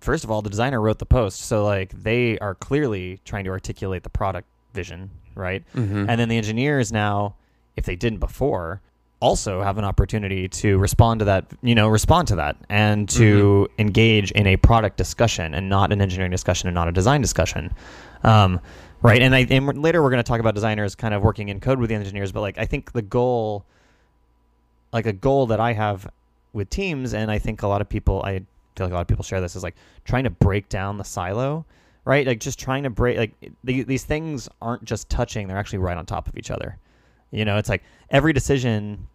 [0.00, 3.50] first of all, the designer wrote the post, so like they are clearly trying to
[3.50, 5.64] articulate the product vision, right?
[5.74, 6.06] Mhm.
[6.08, 7.36] And then the engineers now,
[7.76, 8.82] if they didn't before,
[9.20, 13.68] also have an opportunity to respond to that, you know, respond to that and to
[13.78, 17.72] engage in a product discussion and not an engineering discussion and not a design discussion.
[18.24, 18.60] Um,
[19.02, 19.22] right.
[19.22, 21.78] And, I, and later we're going to talk about designers kind of working in code
[21.78, 23.64] with the engineers, but like I think the goal,
[24.92, 26.08] like a goal that I have
[26.52, 28.40] with teams, and I think a lot of people, I
[28.76, 31.04] feel like a lot of people share this, is like trying to break down the
[31.04, 31.64] silo,
[32.04, 32.26] right?
[32.26, 33.32] Like just trying to break like
[33.64, 36.78] the, these things aren't just touching; they're actually right on top of each other.
[37.30, 39.06] You know, it's like every decision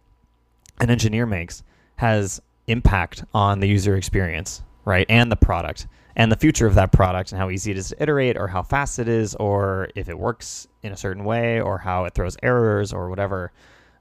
[0.80, 1.62] an engineer makes
[1.96, 6.92] has impact on the user experience, right, and the product and the future of that
[6.92, 10.08] product and how easy it is to iterate or how fast it is or if
[10.08, 13.50] it works in a certain way or how it throws errors or whatever.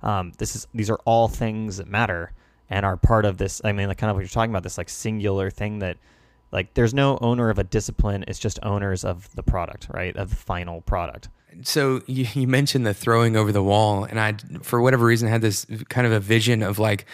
[0.03, 2.33] Um, this is these are all things that matter
[2.69, 3.61] and are part of this.
[3.63, 5.97] I mean, like kind of what you're talking about, this like singular thing that
[6.51, 8.25] like there's no owner of a discipline.
[8.27, 10.15] It's just owners of the product, right?
[10.15, 11.29] Of the final product.
[11.63, 15.41] So you, you mentioned the throwing over the wall, and I, for whatever reason, had
[15.41, 17.05] this kind of a vision of like,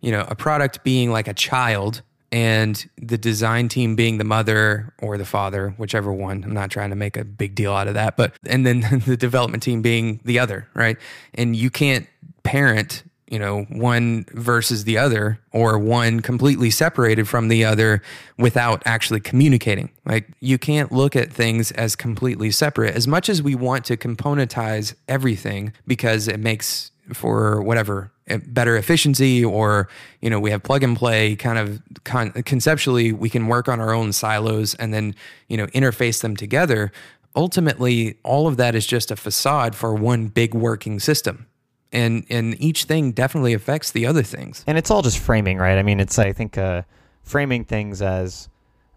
[0.00, 2.02] you know, a product being like a child
[2.34, 6.42] and the design team being the mother or the father, whichever one.
[6.42, 9.16] I'm not trying to make a big deal out of that, but and then the
[9.16, 10.98] development team being the other, right?
[11.34, 12.08] And you can't
[12.42, 13.04] parent,
[13.34, 18.00] you know, one versus the other or one completely separated from the other
[18.38, 19.90] without actually communicating.
[20.04, 23.96] Like you can't look at things as completely separate as much as we want to
[23.96, 29.88] componentize everything because it makes for whatever eh, better efficiency or
[30.20, 33.80] you know we have plug and play kind of con- conceptually we can work on
[33.80, 35.12] our own silos and then
[35.48, 36.92] you know interface them together
[37.34, 41.46] ultimately all of that is just a facade for one big working system
[41.94, 45.78] and and each thing definitely affects the other things and it's all just framing right
[45.78, 46.82] i mean it's i think uh,
[47.22, 48.48] framing things as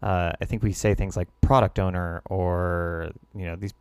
[0.01, 3.73] uh, i think we say things like product owner or you know these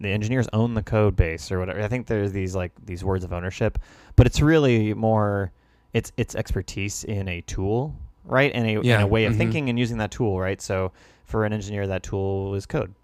[0.00, 1.80] the engineers own the code base or whatever.
[1.82, 3.78] I think there's these like these words of ownership,
[4.16, 5.52] but it's really more
[5.92, 8.52] it's it's expertise in a tool, right?
[8.54, 9.02] And a, yeah.
[9.02, 9.38] a way of mm-hmm.
[9.38, 10.60] thinking and using that tool, right?
[10.60, 10.92] So
[11.24, 12.94] for an engineer, that tool is code,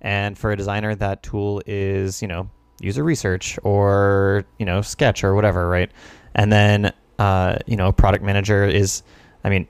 [0.00, 5.24] and for a designer, that tool is you know user research or you know sketch
[5.24, 5.90] or whatever, right?
[6.34, 9.02] And then uh, you know product manager is,
[9.44, 9.68] I mean,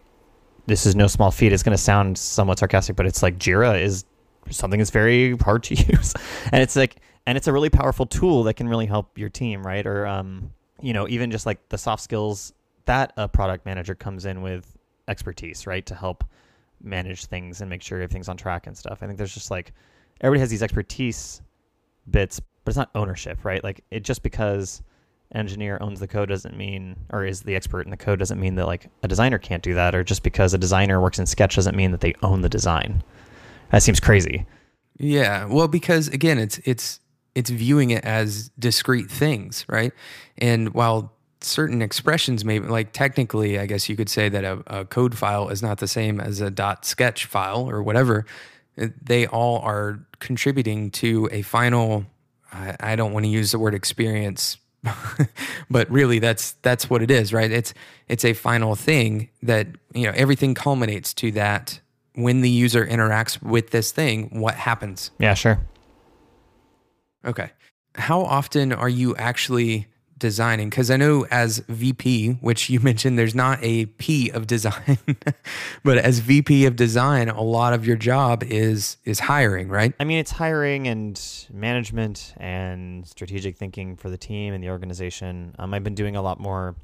[0.67, 1.53] this is no small feat.
[1.53, 4.05] It's going to sound somewhat sarcastic, but it's like Jira is
[4.51, 6.15] something that's very hard to use,
[6.53, 6.97] and it's like
[7.27, 9.87] and it's a really powerful tool that can really help your team, right?
[9.87, 12.53] Or um, you know, even just like the soft skills
[12.87, 14.77] that a product manager comes in with
[15.09, 16.25] expertise, right, to help
[16.83, 18.99] manage things and make sure everything's on track and stuff.
[19.03, 19.73] I think there's just like
[20.21, 21.43] everybody has these expertise
[22.11, 23.63] bits, but it's not ownership, right?
[23.63, 24.83] Like it just because
[25.33, 28.57] engineer owns the code doesn't mean or is the expert in the code doesn't mean
[28.57, 31.55] that like a designer can't do that or just because a designer works in sketch
[31.55, 33.05] doesn't mean that they own the design
[33.71, 34.47] that seems crazy.
[34.99, 37.01] Yeah, well, because again, it's it's
[37.35, 39.93] it's viewing it as discrete things, right?
[40.39, 44.85] And while certain expressions may like technically, I guess you could say that a, a
[44.85, 48.27] code file is not the same as a dot sketch file or whatever.
[48.77, 52.05] They all are contributing to a final.
[52.53, 54.57] I, I don't want to use the word experience
[55.71, 57.75] but really that's that's what it is right it's
[58.09, 61.81] it's a final thing that you know everything culminates to that
[62.15, 65.11] when the user interacts with this thing, what happens?
[65.19, 65.61] Yeah, sure.
[67.25, 67.51] Okay.
[67.95, 69.87] How often are you actually
[70.21, 70.71] designing?
[70.71, 74.99] Because I know as VP, which you mentioned, there's not a P of design,
[75.85, 79.93] but as VP of design, a lot of your job is is hiring, right?
[79.99, 81.21] I mean, it's hiring and
[81.53, 85.57] management and strategic thinking for the team and the organization.
[85.59, 86.77] Um, I've been doing a lot more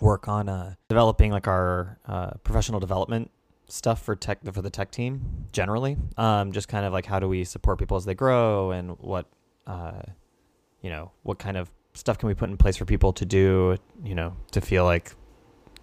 [0.00, 3.30] work on uh, developing like our uh, professional development
[3.68, 5.96] stuff for tech for the tech team generally.
[6.16, 9.26] Um, just kind of like how do we support people as they grow and what
[9.66, 10.02] uh,
[10.80, 13.76] you know what kind of stuff can we put in place for people to do
[14.04, 15.12] you know to feel like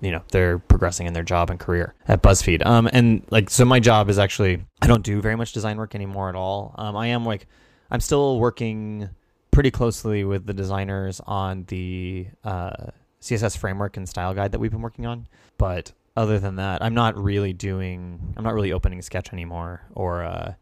[0.02, 2.66] you know they're progressing in their job and career at BuzzFeed.
[2.66, 5.96] Um, and like so my job is actually I don't do very much design work
[5.96, 6.76] anymore at all.
[6.78, 7.48] Um, I am like
[7.90, 9.10] I'm still working
[9.52, 12.88] pretty closely with the designers on the uh,
[13.22, 16.94] CSS framework and style guide that we've been working on, but other than that, I'm
[16.94, 18.34] not really doing.
[18.36, 20.54] I'm not really opening Sketch anymore, or uh,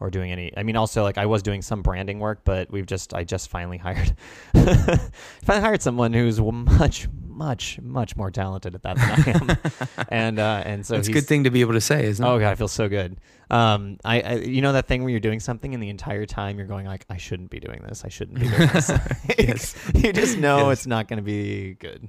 [0.00, 0.52] or doing any.
[0.56, 3.48] I mean, also like I was doing some branding work, but we've just I just
[3.48, 4.14] finally hired
[4.52, 10.38] finally hired someone who's much much much more talented at that than I am, and
[10.38, 12.28] uh, and so it's a good thing to be able to say, isn't it?
[12.28, 13.16] Oh god, I feel so good.
[13.50, 16.58] Um, I, I you know that thing where you're doing something and the entire time
[16.58, 18.04] you're going like I shouldn't be doing this.
[18.04, 18.90] I shouldn't be doing this.
[19.38, 19.76] yes.
[19.94, 20.78] you just know yes.
[20.78, 22.08] it's not going to be good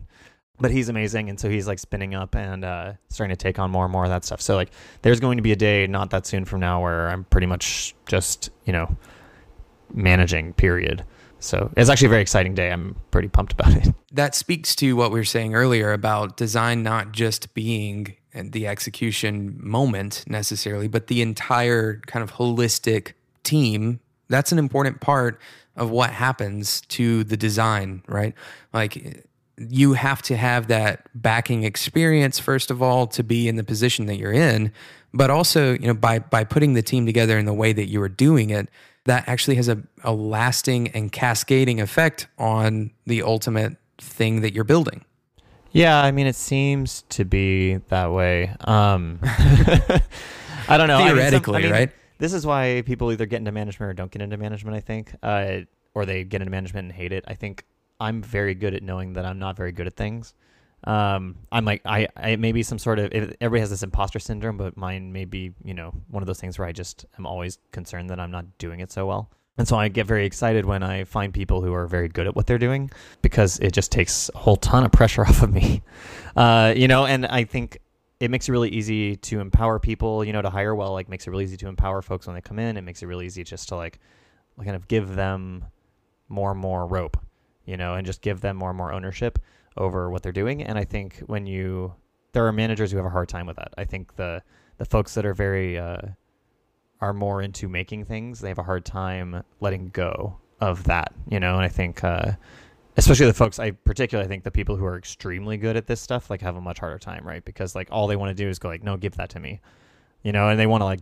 [0.59, 3.71] but he's amazing and so he's like spinning up and uh, starting to take on
[3.71, 4.41] more and more of that stuff.
[4.41, 7.25] So like there's going to be a day not that soon from now where i'm
[7.25, 8.95] pretty much just you know
[9.93, 11.03] managing period.
[11.39, 12.71] So it's actually a very exciting day.
[12.71, 13.93] I'm pretty pumped about it.
[14.15, 19.57] That speaks to what we were saying earlier about design not just being the execution
[19.59, 23.11] moment necessarily but the entire kind of holistic
[23.43, 23.99] team.
[24.29, 25.41] That's an important part
[25.75, 28.33] of what happens to the design right?
[28.71, 29.25] Like
[29.57, 34.05] you have to have that backing experience first of all to be in the position
[34.07, 34.71] that you're in,
[35.13, 38.01] but also you know by by putting the team together in the way that you
[38.01, 38.69] are doing it,
[39.05, 44.63] that actually has a, a lasting and cascading effect on the ultimate thing that you're
[44.63, 45.05] building.
[45.71, 48.55] Yeah, I mean, it seems to be that way.
[48.61, 50.99] Um, I don't know.
[50.99, 51.91] Theoretically, I mean, some, I mean, right?
[52.17, 54.77] This is why people either get into management or don't get into management.
[54.77, 55.59] I think, uh,
[55.93, 57.25] or they get into management and hate it.
[57.27, 57.65] I think
[57.99, 60.33] I'm very good at knowing that I'm not very good at things.
[60.83, 64.77] Um, I'm like I, I maybe some sort of everybody has this imposter syndrome, but
[64.77, 68.09] mine may be you know one of those things where I just am always concerned
[68.09, 69.31] that I'm not doing it so well.
[69.57, 72.35] And so I get very excited when I find people who are very good at
[72.35, 72.91] what they're doing
[73.21, 75.81] because it just takes a whole ton of pressure off of me.
[76.35, 77.79] Uh, you know, and I think
[78.19, 81.25] it makes it really easy to empower people, you know, to hire well, like makes
[81.25, 82.75] it really easy to empower folks when they come in.
[82.75, 83.99] It makes it really easy just to like
[84.63, 85.65] kind of give them
[86.27, 87.17] more and more rope,
[87.65, 89.39] you know, and just give them more and more ownership
[89.77, 90.63] over what they're doing.
[90.63, 91.93] And I think when you
[92.35, 93.73] there are managers who have a hard time with that.
[93.77, 94.43] I think the
[94.77, 96.01] the folks that are very uh,
[96.99, 101.39] are more into making things, they have a hard time letting go of that, you
[101.39, 101.55] know.
[101.55, 102.33] And I think, uh,
[102.97, 106.29] especially the folks, I particularly think the people who are extremely good at this stuff,
[106.29, 107.43] like have a much harder time, right?
[107.43, 109.61] Because like all they want to do is go like, no, give that to me,
[110.23, 110.99] you know, and they want to like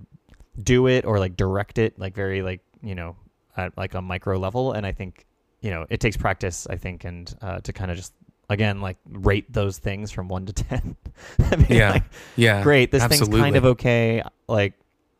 [0.61, 3.15] do it or like direct it, like very like you know
[3.57, 4.73] at like a micro level.
[4.73, 5.25] And I think
[5.63, 8.13] you know it takes practice, I think, and uh, to kind of just
[8.49, 10.95] again like rate those things from one to ten.
[11.39, 12.03] I mean, yeah, like,
[12.35, 12.91] yeah, great.
[12.91, 13.31] This absolutely.
[13.31, 14.21] thing's kind of okay.
[14.47, 14.73] Like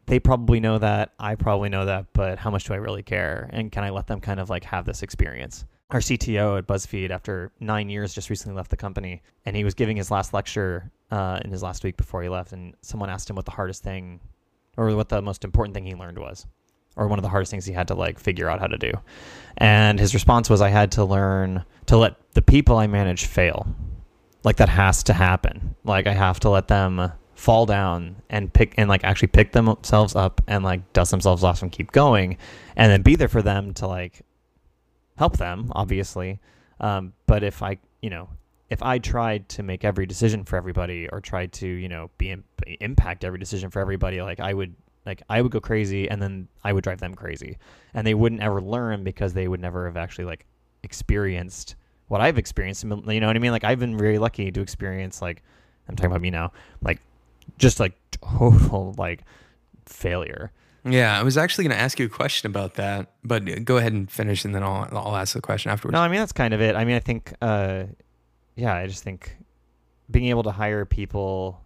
[0.06, 1.14] they probably know that.
[1.18, 3.50] I probably know that, but how much do I really care?
[3.54, 5.66] And can I let them kind of like have this experience?
[5.92, 9.74] Our CTO at BuzzFeed, after nine years, just recently left the company, and he was
[9.74, 12.52] giving his last lecture uh, in his last week before he left.
[12.52, 14.20] And someone asked him what the hardest thing,
[14.76, 16.48] or what the most important thing he learned was,
[16.96, 18.92] or one of the hardest things he had to like figure out how to do.
[19.58, 23.68] And his response was, "I had to learn to let the people I manage fail.
[24.44, 25.76] Like that has to happen.
[25.84, 27.12] Like I have to let them."
[27.44, 31.62] fall down and pick and like actually pick themselves up and like dust themselves off
[31.62, 32.38] and keep going
[32.78, 34.22] and then be there for them to like
[35.18, 36.40] help them obviously
[36.80, 38.30] um, but if i you know
[38.70, 42.32] if i tried to make every decision for everybody or tried to you know be
[42.32, 42.46] Im-
[42.80, 44.74] impact every decision for everybody like i would
[45.06, 47.58] like i would go crazy and then i would drive them crazy
[47.94, 50.46] and they wouldn't ever learn because they would never have actually like
[50.84, 51.76] experienced
[52.08, 55.22] what i've experienced you know what i mean like i've been very lucky to experience
[55.22, 55.42] like
[55.88, 56.52] i'm talking about me now
[56.82, 57.00] like
[57.58, 59.24] just like total like
[59.86, 60.52] failure.
[60.86, 63.94] Yeah, I was actually going to ask you a question about that, but go ahead
[63.94, 65.94] and finish, and then I'll I'll ask the question afterwards.
[65.94, 66.76] No, I mean that's kind of it.
[66.76, 67.86] I mean, I think, uh,
[68.56, 69.38] yeah, I just think
[70.12, 71.62] being able to hire people.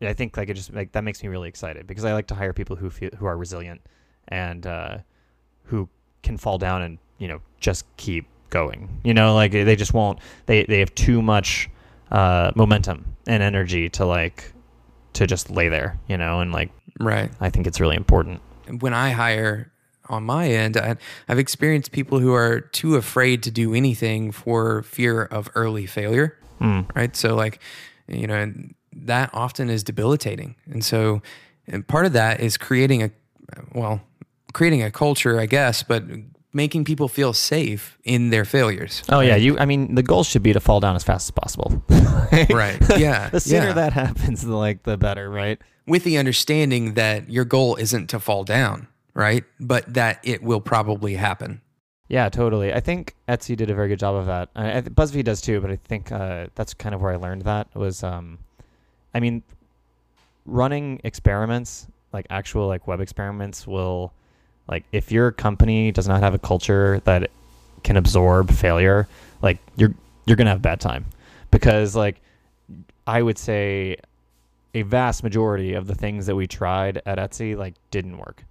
[0.00, 2.34] I think like it just like that makes me really excited because I like to
[2.34, 3.80] hire people who feel who are resilient
[4.28, 4.98] and uh,
[5.64, 5.88] who
[6.22, 9.00] can fall down and you know just keep going.
[9.04, 10.18] You know, like they just won't.
[10.46, 11.68] They they have too much
[12.10, 14.52] uh, momentum and energy to like
[15.14, 16.70] to just lay there, you know, and like
[17.00, 17.30] right.
[17.40, 18.40] I think it's really important.
[18.80, 19.72] When I hire
[20.08, 20.96] on my end, I,
[21.28, 26.38] I've experienced people who are too afraid to do anything for fear of early failure.
[26.60, 26.94] Mm.
[26.94, 27.14] Right.
[27.14, 27.60] So, like,
[28.08, 28.52] you know,
[29.06, 30.56] that often is debilitating.
[30.70, 31.22] And so,
[31.66, 33.10] and part of that is creating a,
[33.74, 34.00] well,
[34.52, 36.04] creating a culture, I guess, but
[36.52, 39.02] making people feel safe in their failures.
[39.08, 39.58] Oh yeah, you.
[39.58, 41.82] I mean, the goal should be to fall down as fast as possible.
[42.50, 42.78] right.
[42.98, 43.28] Yeah.
[43.32, 43.72] the sooner yeah.
[43.74, 45.60] that happens, the like the better, right?
[45.86, 49.44] With the understanding that your goal isn't to fall down, right?
[49.60, 51.62] But that it will probably happen.
[52.08, 52.72] Yeah, totally.
[52.72, 54.48] I think Etsy did a very good job of that.
[54.56, 57.42] I, I, BuzzFeed does too, but I think uh, that's kind of where I learned
[57.42, 58.02] that was.
[58.02, 58.38] Um,
[59.14, 59.42] I mean,
[60.46, 64.12] running experiments, like actual like web experiments, will
[64.68, 67.30] like if your company does not have a culture that
[67.82, 69.08] can absorb failure,
[69.42, 69.94] like you're
[70.26, 71.06] you're gonna have a bad time.
[71.50, 72.20] Because like
[73.06, 73.96] I would say
[74.74, 78.44] a vast majority of the things that we tried at Etsy like didn't work.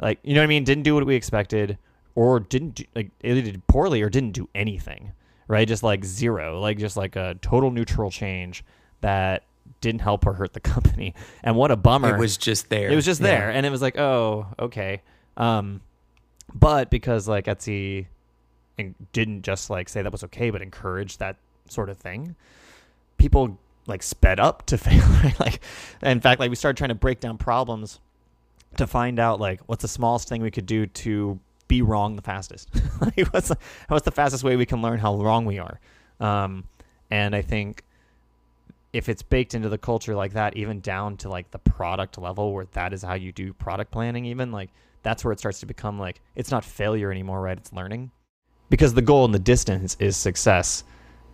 [0.00, 0.64] Like you know what I mean?
[0.64, 1.78] Didn't do what we expected
[2.14, 5.12] or didn't do, like either did poorly or didn't do anything.
[5.48, 5.66] Right?
[5.66, 6.60] Just like zero.
[6.60, 8.64] Like just like a total neutral change
[9.00, 9.44] that
[9.80, 11.14] didn't help or hurt the company.
[11.42, 12.16] And what a bummer.
[12.16, 12.90] It was just there.
[12.90, 13.26] It was just Yeah.
[13.28, 13.50] there.
[13.50, 15.02] And it was like, oh, okay.
[15.36, 15.80] Um,
[16.54, 18.06] but because like Etsy
[19.12, 21.36] didn't just like say that was okay, but encouraged that
[21.68, 22.36] sort of thing,
[23.18, 25.02] people like sped up to fail.
[25.22, 25.38] right?
[25.40, 25.60] like,
[26.02, 28.00] in fact, like we started trying to break down problems
[28.76, 31.38] to find out like what's the smallest thing we could do to
[31.68, 32.68] be wrong the fastest.
[33.00, 33.58] like, what's the,
[33.88, 35.80] what's the fastest way we can learn how wrong we are?
[36.20, 36.64] Um,
[37.10, 37.82] and I think
[38.96, 42.52] if it's baked into the culture like that, even down to like the product level
[42.54, 44.70] where that is how you do product planning, even like
[45.02, 47.58] that's where it starts to become like it's not failure anymore, right?
[47.58, 48.10] It's learning.
[48.70, 50.82] Because the goal in the distance is success.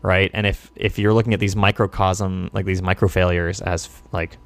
[0.02, 0.30] right?
[0.34, 4.36] And if if you're looking at these microcosm like these micro failures as like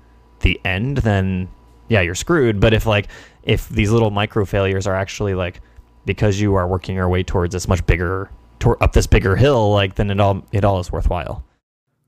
[0.40, 1.48] the end, then
[1.88, 2.60] yeah, you're screwed.
[2.60, 3.08] But if like
[3.42, 5.60] if these little micro failures are actually like
[6.04, 9.72] because you are working your way towards this much bigger tor- up this bigger hill,
[9.72, 11.44] like then it all it all is worthwhile.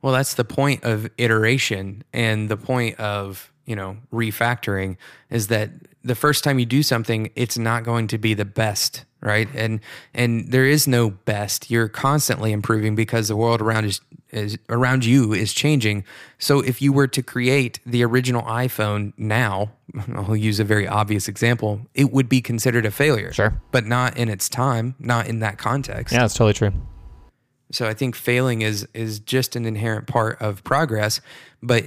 [0.08, 4.96] Well, that's the point of iteration and the point of, you know, refactoring
[5.28, 5.68] is that
[6.02, 9.46] the first time you do something, it's not going to be the best, right?
[9.54, 9.80] And
[10.14, 11.70] and there is no best.
[11.70, 14.00] You're constantly improving because the world around is,
[14.30, 16.04] is around you is changing.
[16.38, 19.72] So if you were to create the original iPhone now,
[20.14, 23.30] I'll use a very obvious example, it would be considered a failure.
[23.34, 23.60] Sure.
[23.72, 26.14] But not in its time, not in that context.
[26.14, 26.72] Yeah, that's totally true.
[27.70, 31.20] So I think failing is is just an inherent part of progress,
[31.62, 31.84] but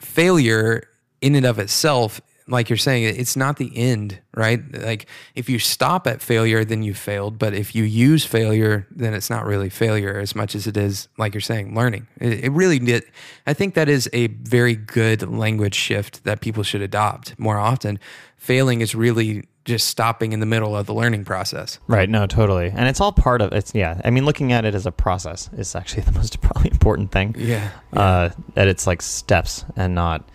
[0.00, 0.88] failure
[1.20, 4.60] in and of itself, like you're saying, it's not the end, right?
[4.72, 7.38] Like if you stop at failure, then you failed.
[7.38, 11.08] But if you use failure, then it's not really failure as much as it is,
[11.16, 12.08] like you're saying, learning.
[12.18, 13.04] It, it really did.
[13.46, 18.00] I think that is a very good language shift that people should adopt more often.
[18.36, 21.78] Failing is really just stopping in the middle of the learning process.
[21.86, 22.08] Right.
[22.08, 22.68] No, totally.
[22.74, 23.74] And it's all part of it's.
[23.74, 24.00] Yeah.
[24.04, 27.34] I mean, looking at it as a process is actually the most probably important thing.
[27.38, 27.70] Yeah.
[27.92, 30.28] Uh, that it's like steps and not,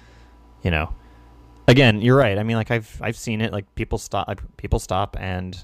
[0.63, 0.93] you know,
[1.67, 2.37] again, you're right.
[2.37, 3.51] I mean, like I've I've seen it.
[3.51, 5.63] Like people stop, people stop, and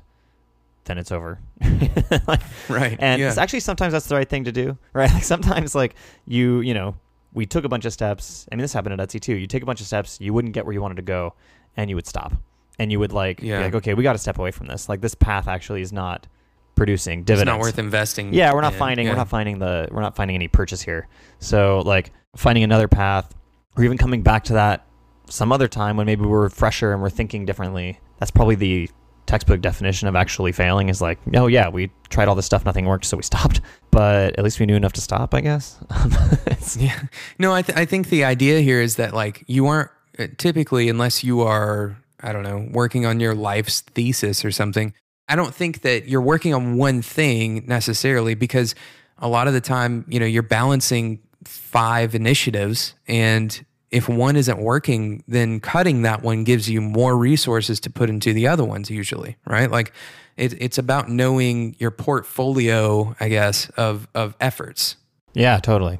[0.86, 1.40] then it's over.
[2.28, 2.98] Like, Right.
[3.00, 3.30] and yeah.
[3.30, 5.12] it's actually sometimes that's the right thing to do, right?
[5.14, 5.96] Like sometimes like
[6.28, 6.96] you you know
[7.34, 8.48] we took a bunch of steps.
[8.52, 9.36] I mean, this happened at Etsy too.
[9.36, 11.34] You take a bunch of steps, you wouldn't get where you wanted to go,
[11.78, 12.34] and you would stop,
[12.82, 13.62] and you would like be Yeah.
[13.62, 14.90] like, okay, we got to step away from this.
[14.90, 16.28] Like this path actually is not
[16.76, 17.42] producing dividends.
[17.42, 18.34] it's not worth investing.
[18.34, 18.80] Yeah, we're not in.
[18.80, 19.14] finding Yeah.
[19.14, 21.08] we're not finding the we're not finding any purchase here.
[21.40, 23.34] So like finding another path,
[23.78, 24.86] or even coming back to that
[25.30, 28.00] some other time when maybe we're fresher and we're thinking differently.
[28.20, 28.90] That's probably the
[29.28, 32.86] textbook definition of actually failing is like, oh yeah, we tried all this stuff, nothing
[32.86, 33.62] worked, so we stopped.
[33.92, 35.78] But at least we knew enough to stop, I guess.
[36.78, 36.98] Yeah.
[37.38, 40.88] No, I, th- I think the idea here is that like you aren't uh, typically,
[40.90, 44.94] unless you are, I don't know, working on your life's thesis or something.
[45.28, 48.76] I don't think that you're working on one thing necessarily because
[49.18, 54.58] a lot of the time, you know, you're balancing five initiatives and if one isn't
[54.58, 58.90] working, then cutting that one gives you more resources to put into the other ones
[58.90, 59.70] usually, right?
[59.70, 59.92] Like
[60.38, 64.96] it, it's about knowing your portfolio, I guess, of of efforts
[65.34, 65.98] yeah, totally.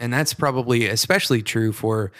[0.00, 2.12] and that's probably especially true for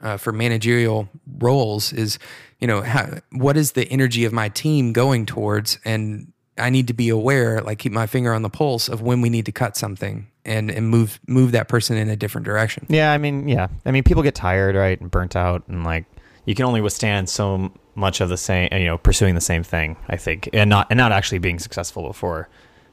[0.00, 2.18] uh, for managerial roles is
[2.60, 6.86] you know how, what is the energy of my team going towards and i need
[6.86, 9.52] to be aware like keep my finger on the pulse of when we need to
[9.52, 13.46] cut something and and move move that person in a different direction Yeah, I mean,
[13.46, 13.68] yeah.
[13.84, 16.06] I mean, people get tired, right, and burnt out, and like
[16.46, 19.96] you can only withstand so much of the same, you know, pursuing the same thing.
[20.08, 22.48] I think, and not and not actually being successful before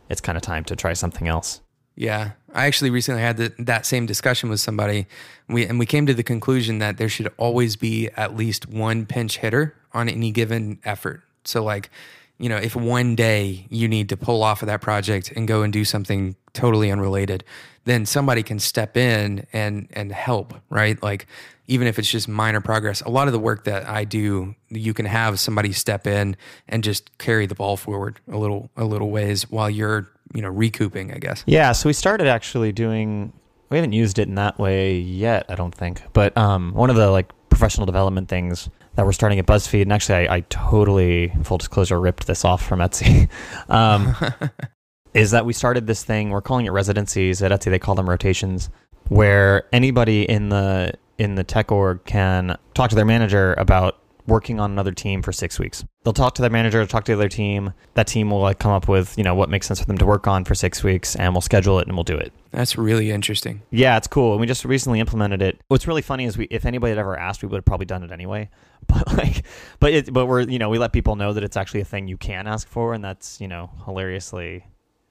[0.10, 1.62] it's kind of time to try something else.
[1.96, 5.06] Yeah, I actually recently had the, that same discussion with somebody.
[5.48, 9.06] We and we came to the conclusion that there should always be at least one
[9.06, 11.22] pinch hitter on any given effort.
[11.46, 11.92] So like,
[12.40, 15.62] you know, if one day you need to pull off of that project and go
[15.62, 17.44] and do something totally unrelated,
[17.86, 21.02] then somebody can step in and and help, right?
[21.04, 21.28] Like
[21.68, 23.02] even if it's just minor progress.
[23.02, 26.36] A lot of the work that I do, you can have somebody step in
[26.68, 30.50] and just carry the ball forward a little a little ways while you're, you know,
[30.50, 31.44] recouping, I guess.
[31.46, 33.34] Yeah, so we started actually doing.
[33.70, 36.02] We haven't used it in that way yet, I don't think.
[36.14, 39.94] But um, one of the like professional development things that we're starting at BuzzFeed, and
[39.94, 43.30] actually, I, I totally full disclosure ripped this off from Etsy.
[43.70, 44.16] Um,
[45.14, 48.10] is that we started this thing we're calling it residencies at Etsy they call them
[48.10, 48.70] rotations
[49.10, 54.60] where anybody in the in the tech org can talk to their manager about working
[54.60, 55.86] on another team for 6 weeks.
[56.04, 57.74] They'll talk to their manager, talk to the other team.
[57.96, 60.06] That team will like come up with, you know, what makes sense for them to
[60.06, 62.32] work on for 6 weeks and we'll schedule it and we'll do it.
[62.52, 63.62] That's really interesting.
[63.72, 64.34] Yeah, it's cool.
[64.34, 65.60] And we just recently implemented it.
[65.68, 68.04] What's really funny is we if anybody had ever asked, we would have probably done
[68.04, 68.50] it anyway.
[68.88, 69.44] But like
[69.82, 72.08] but it but we're, you know, we let people know that it's actually a thing
[72.08, 74.64] you can ask for and that's, you know, hilariously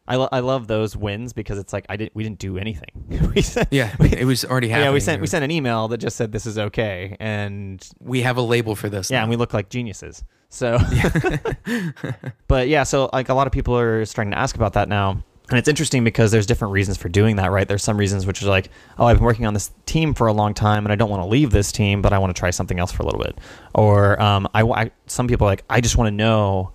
[0.09, 3.31] I, lo- I love those wins because it's like I didn't we didn't do anything.
[3.35, 4.87] we sent, Yeah, it was already happening.
[4.89, 8.23] yeah, we sent we sent an email that just said this is okay and We
[8.23, 9.11] have a label for this.
[9.11, 9.23] yeah, now.
[9.25, 10.23] and we look like geniuses.
[10.49, 10.79] So
[12.49, 15.23] But yeah, so like a lot of people are starting to ask about that now.
[15.49, 17.69] And it's interesting because there's different reasons for doing that, right?
[17.69, 20.33] There's some reasons which are like, oh, I've been working on this team for a
[20.33, 22.51] long time and I don't want to leave this team, but I want to try
[22.51, 23.39] something else for a little bit.
[23.73, 26.73] Or um, I, I some people are like, I just want to know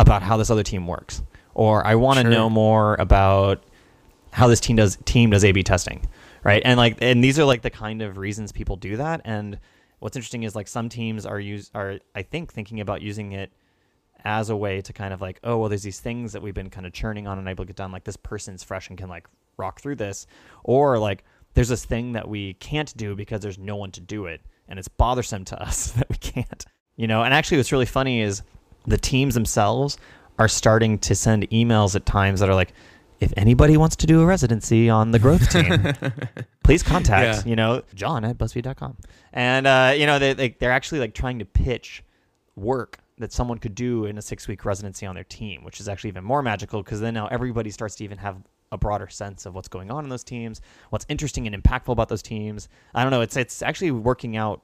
[0.00, 1.22] about how this other team works,
[1.58, 2.30] or I want to Sure.
[2.30, 3.64] know more about
[4.30, 6.06] how this team does team does A/B testing,
[6.44, 6.62] right?
[6.64, 9.22] And like, and these are like the kind of reasons people do that.
[9.24, 9.58] And
[9.98, 13.50] what's interesting is like some teams are use are I think thinking about using it
[14.24, 16.70] as a way to kind of like, oh well, there's these things that we've been
[16.70, 17.90] kind of churning on and able to get done.
[17.90, 20.28] Like this person's fresh and can like rock through this,
[20.62, 24.26] or like there's this thing that we can't do because there's no one to do
[24.26, 26.64] it, and it's bothersome to us that we can't.
[26.94, 28.42] You know, and actually, what's really funny is
[28.86, 29.98] the teams themselves
[30.38, 32.72] are starting to send emails at times that are like,
[33.20, 35.92] if anybody wants to do a residency on the growth team,
[36.64, 37.50] please contact, Yeah.
[37.50, 38.96] you know, John at BuzzFeed.com.
[39.32, 42.04] And, uh, you know, they, they, they're actually like trying to pitch
[42.54, 45.88] work that someone could do in a six week residency on their team, which is
[45.88, 48.36] actually even more magical because then now everybody starts to even have
[48.70, 50.60] a broader sense of what's going on in those teams,
[50.90, 52.68] what's interesting and impactful about those teams.
[52.94, 53.22] I don't know.
[53.22, 54.62] It's, it's actually working out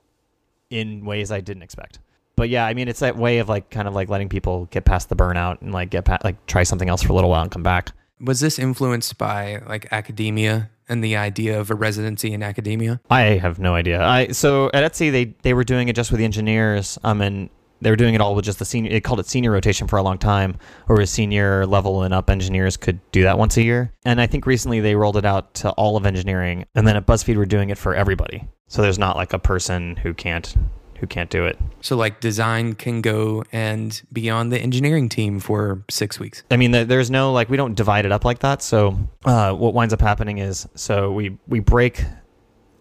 [0.70, 1.99] in ways I didn't expect.
[2.37, 4.85] But yeah, I mean, it's that way of like kind of like letting people get
[4.85, 7.43] past the burnout and like get pa- like try something else for a little while
[7.43, 7.93] and come back.
[8.20, 13.01] Was this influenced by like academia and the idea of a residency in academia?
[13.11, 14.03] I have no idea.
[14.03, 16.99] I so at Etsy they they were doing it just with the engineers.
[17.05, 18.91] Um, and they were doing it all with just the senior.
[18.91, 20.57] They called it senior rotation for a long time,
[20.87, 23.93] where senior level and up engineers could do that once a year.
[24.07, 26.64] And I think recently they rolled it out to all of engineering.
[26.74, 28.49] And then at BuzzFeed we're doing it for everybody.
[28.68, 30.57] So there's not like a person who can't
[31.05, 31.59] who can't do it.
[31.82, 36.42] So like design can go and be on the engineering team for six weeks.
[36.50, 38.62] I mean, there's no like we don't divide it up like that.
[38.62, 38.96] So
[39.26, 42.02] uh, what winds up happening is so we we break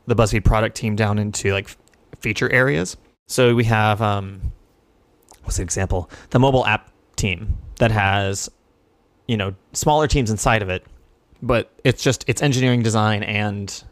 [0.08, 1.76] the BuzzFeed product team down into like
[2.22, 2.96] feature areas.
[3.28, 4.54] So we have um,
[5.44, 6.10] what's the example?
[6.30, 8.50] The mobile app team that has
[9.28, 10.86] you know smaller teams inside of it,
[11.42, 13.84] but it's just it's engineering, design, and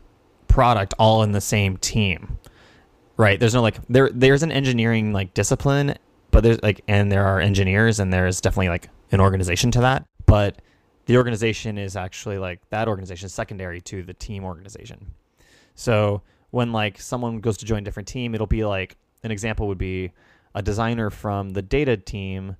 [0.47, 2.37] product all in the same team.
[3.21, 3.39] Right.
[3.39, 5.95] There's no like there there's an engineering like discipline,
[6.31, 10.05] but there's like and there are engineers and there's definitely like an organization to that.
[10.25, 10.59] But
[11.05, 15.13] the organization is actually like that organization is secondary to the team organization.
[15.75, 19.67] So when like someone goes to join a different team, it'll be like an example
[19.67, 20.13] would be
[20.55, 22.57] a designer from the data team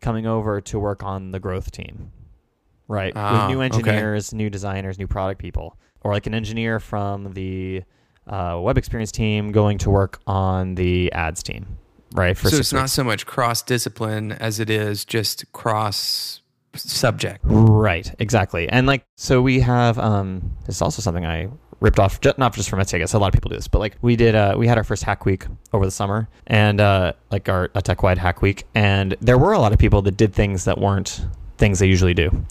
[0.00, 2.10] coming over to work on the growth team.
[2.88, 3.12] Right.
[3.14, 3.76] Ah, With new okay.
[3.76, 5.78] engineers, new designers, new product people.
[6.00, 7.84] Or like an engineer from the
[8.26, 11.78] uh, web experience team going to work on the ads team.
[12.14, 12.36] Right.
[12.36, 16.40] For so it's not so much cross discipline as it is just cross
[16.74, 17.40] subject.
[17.44, 18.68] Right, exactly.
[18.68, 21.48] And like, so we have, um, this is also something I
[21.80, 23.80] ripped off, not just from Etsy, I guess a lot of people do this, but
[23.80, 27.12] like we did, uh, we had our first hack week over the summer and, uh,
[27.30, 28.64] like our a tech wide hack week.
[28.74, 31.26] And there were a lot of people that did things that weren't
[31.58, 32.44] things they usually do.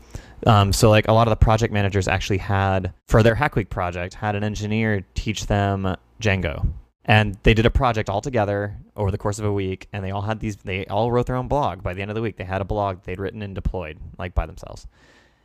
[0.45, 3.69] Um, so like a lot of the project managers actually had for their hack week
[3.69, 6.67] project had an engineer teach them Django.
[7.05, 10.11] And they did a project all together over the course of a week, and they
[10.11, 10.55] all had these.
[10.57, 11.83] They all wrote their own blog.
[11.83, 14.33] By the end of the week, they had a blog they'd written and deployed like
[14.33, 14.87] by themselves.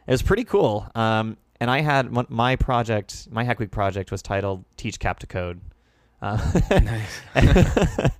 [0.06, 0.88] It was pretty cool.
[0.94, 5.26] Um, and I had my project, my Hack Week project was titled "Teach Cap to
[5.26, 5.60] Code,"
[6.22, 6.38] uh,
[6.70, 7.20] Nice.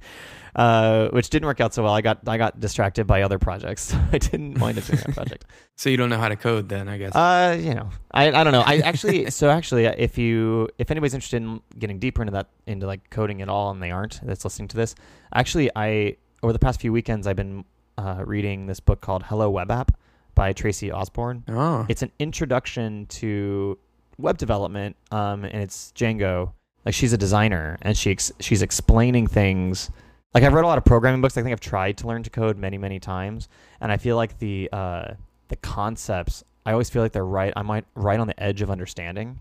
[0.59, 1.95] uh, which didn't work out so well.
[1.95, 3.95] I got I got distracted by other projects.
[4.13, 5.45] I didn't wind up doing that project.
[5.77, 7.15] So you don't know how to code then, I guess.
[7.15, 8.65] Uh, you know, I, I don't know.
[8.67, 12.49] I actually, so actually, uh, if you, if anybody's interested in getting deeper into that,
[12.67, 14.97] into like coding at all, and they aren't, that's listening to this,
[15.33, 17.65] actually, I over the past few weekends, I've been
[17.97, 19.97] uh, reading this book called Hello Web App
[20.35, 21.45] by Tracy Osborne.
[21.47, 21.87] oh.
[21.89, 23.79] It's an introduction to
[24.19, 26.55] web development, um, and it's Django.
[26.85, 29.93] Like she's a designer, and she ex- she's explaining things.
[30.35, 31.39] Like I've read a lot of programming books.
[31.39, 33.49] I think I've tried to learn to code many, many times,
[33.81, 35.15] and I feel like the uh,
[35.49, 36.45] the concepts.
[36.67, 37.53] I always feel like they're right.
[37.57, 39.41] I might right on the edge of understanding,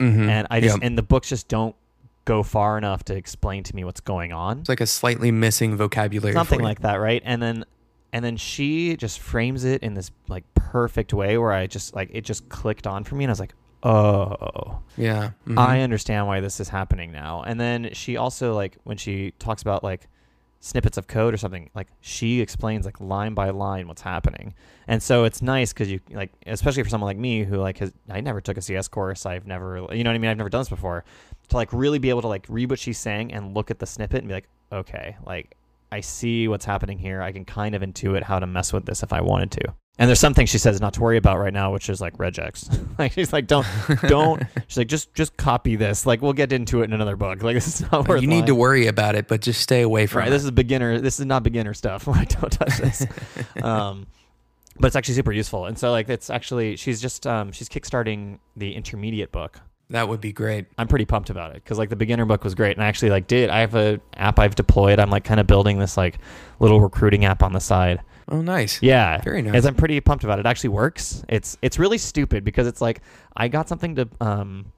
[0.00, 0.28] Mhm.
[0.28, 0.86] and I just Yeah.
[0.86, 1.76] and the books just don't
[2.24, 5.76] go far enough to explain to me what's going on It's like a slightly missing
[5.76, 6.32] vocabulary.
[6.32, 7.66] something like that right and then
[8.14, 12.08] and then she just frames it in this like perfect way where i just like
[12.14, 15.32] it just clicked on for me and i was like oh Yeah.
[15.46, 15.58] mhm.
[15.58, 19.60] i understand why this is happening now and then she also like when she talks
[19.60, 20.08] about like
[20.64, 24.54] snippets of code or something like she explains like line by line what's happening.
[24.88, 27.92] And so it's nice because you like especially for someone like me who like has
[28.08, 29.26] i never took a cs course.
[29.26, 30.30] I've never you know what i mean?
[30.30, 31.04] I've never done this before.
[31.50, 33.84] To like really be able to like read what she's saying and look at the
[33.86, 35.54] snippet and be like okay like
[35.92, 37.20] i see what's happening here.
[37.20, 40.08] I can kind of intuit how to mess with this if i wanted to and
[40.08, 42.68] there's something she says not to worry about right now which is like regex
[42.98, 43.66] like she's like don't
[44.08, 47.42] don't she's like just just copy this like we'll get into it in another book
[47.42, 50.06] like this is not worth you need to worry about it, but just stay away
[50.06, 50.28] from Right.
[50.28, 50.30] it.
[50.30, 51.00] This is beginner.
[51.00, 52.06] This is not beginner stuff.
[52.06, 53.06] Like, don't touch this.
[53.62, 54.06] um,
[54.78, 55.66] but it's actually super useful.
[55.66, 59.60] And so, like, it's actually she's just um, she's kickstarting the intermediate book.
[59.94, 60.66] That would be great.
[60.76, 63.10] I'm pretty pumped about it because like the beginner book was great, and I actually
[63.10, 63.50] like did.
[63.50, 64.98] I have a app I've deployed.
[64.98, 66.18] I'm like kind of building this like
[66.60, 68.00] little recruiting app on the side.
[68.28, 68.82] Oh, nice.
[68.82, 69.54] Yeah, Very nice.
[69.54, 70.46] As I'm pretty pumped about it.
[70.46, 71.22] It actually works.
[71.28, 73.02] It's it's really stupid because it's like
[73.36, 74.72] I got something to um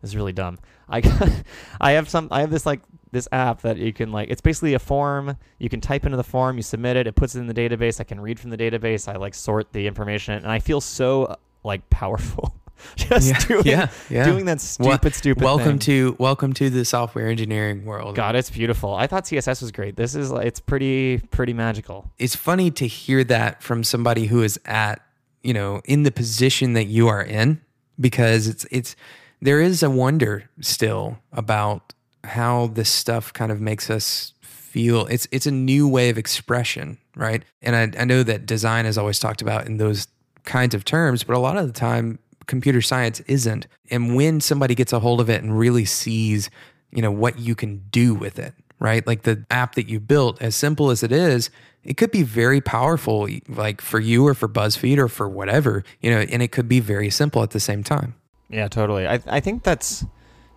[0.00, 0.58] this is really dumb.
[0.88, 1.30] I got,
[1.80, 4.74] I have some I have this like this app that you can like it's basically
[4.74, 5.36] a form.
[5.58, 8.00] You can type into the form, you submit it, it puts it in the database.
[8.00, 9.08] I can read from the database.
[9.08, 12.53] I like sort the information and I feel so like powerful.
[12.96, 14.24] just Yeah, doing, yeah, yeah.
[14.24, 15.42] doing that stupid, Wel- stupid.
[15.42, 15.78] welcome thing.
[15.80, 18.14] to welcome to the software engineering world.
[18.16, 18.94] God, it's beautiful.
[18.94, 19.96] I thought CSS was great.
[19.96, 22.10] This is it's pretty pretty magical.
[22.18, 25.00] It's funny to hear that from somebody who is at
[25.42, 27.60] you know in the position that you are in
[28.00, 28.96] because it's it's
[29.40, 31.92] there is a wonder still about
[32.24, 36.96] how this stuff kind of makes us feel it's it's a new way of expression
[37.14, 40.08] right and I, I know that design is always talked about in those
[40.44, 44.74] kinds of terms but a lot of the time computer science isn't and when somebody
[44.74, 46.50] gets a hold of it and really sees
[46.90, 50.40] you know what you can do with it right like the app that you built
[50.42, 51.50] as simple as it is
[51.84, 56.10] it could be very powerful like for you or for buzzfeed or for whatever you
[56.10, 58.14] know and it could be very simple at the same time
[58.50, 59.06] Yeah, totally.
[59.06, 60.04] I I think that's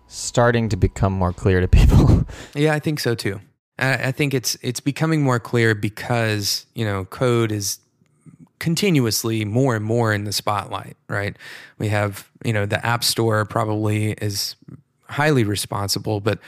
[0.06, 2.24] starting to become more clear to people.
[2.54, 3.40] Yeah, I think so too.
[3.78, 7.78] I I think it's it's becoming more clear because you know code is
[8.58, 10.96] continuously more and more in the spotlight.
[11.08, 11.36] Right?
[11.78, 14.56] We have you know the App Store probably is
[15.08, 16.38] highly responsible, but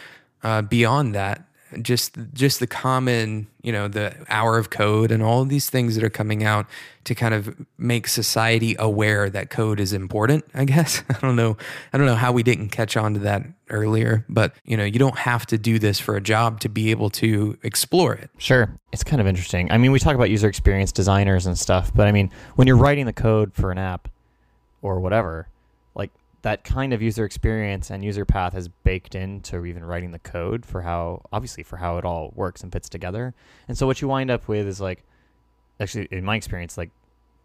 [0.42, 1.44] uh, beyond that,
[1.82, 5.94] just just the common you know the hour of code and all of these things
[5.94, 6.66] that are coming out
[7.04, 11.56] to kind of make society aware that code is important i guess i don't know
[11.92, 14.98] i don't know how we didn't catch on to that earlier but you know you
[14.98, 18.74] don't have to do this for a job to be able to explore it Sure.
[18.90, 19.70] It's kind of interesting.
[19.70, 22.76] I mean, we talk about user experience designers and stuff, but I mean, when you're
[22.76, 24.08] writing the code for an app
[24.82, 25.46] or whatever,
[26.42, 30.64] that kind of user experience and user path is baked into even writing the code
[30.64, 33.34] for how, obviously, for how it all works and fits together.
[33.68, 35.04] And so what you wind up with is like,
[35.78, 36.90] actually, in my experience, like,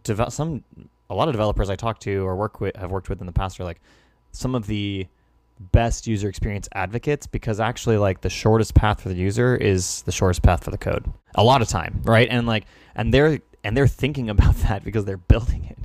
[0.03, 0.63] devel- some,
[1.09, 3.33] a lot of developers I talk to or work with, have worked with in the
[3.33, 3.81] past are like,
[4.31, 5.07] some of the
[5.59, 10.11] best user experience advocates because actually like the shortest path for the user is the
[10.11, 12.65] shortest path for the code a lot of time right and like
[12.95, 15.77] and they're and they're thinking about that because they're building it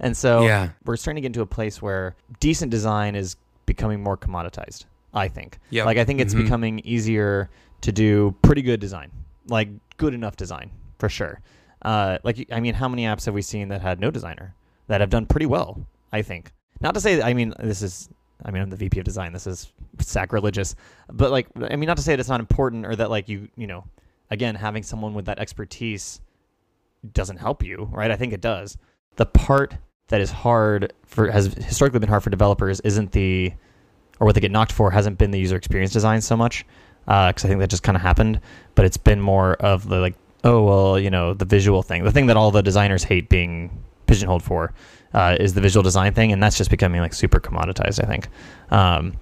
[0.00, 0.70] and so Yeah.
[0.84, 3.36] we're starting to get into a place where decent design is
[3.66, 4.84] becoming more commoditized
[5.14, 5.86] i think Yep.
[5.86, 6.42] like i think it's Mhm.
[6.44, 7.50] becoming easier
[7.82, 9.10] to do pretty good design
[9.48, 11.40] like good enough design for sure
[11.82, 14.54] uh, like i mean how many apps have we seen that had no designer
[14.88, 18.08] that have done pretty well i think not to say that, i mean this is
[18.44, 19.32] I mean, I'm the VP of design.
[19.32, 20.74] This is sacrilegious,
[21.10, 23.48] but like, I mean, not to say that it's not important or that like you,
[23.56, 23.84] you know,
[24.30, 26.20] again, having someone with that expertise
[27.14, 28.10] doesn't help you, right?
[28.10, 28.76] I think it does.
[29.16, 29.76] The part
[30.08, 33.52] that is hard for has historically been hard for developers isn't the,
[34.20, 36.64] or what they get knocked for hasn't been the user experience design so much,
[37.04, 38.40] because I think that just kind of happened.
[38.74, 42.12] But it's been more of the like, oh well, you know, the visual thing, the
[42.12, 44.72] thing that all the designers hate being pigeonholed for
[45.12, 48.02] uh, is the visual design thing, and that's just becoming like super commoditized.
[48.02, 48.28] I think.
[48.70, 49.14] Um,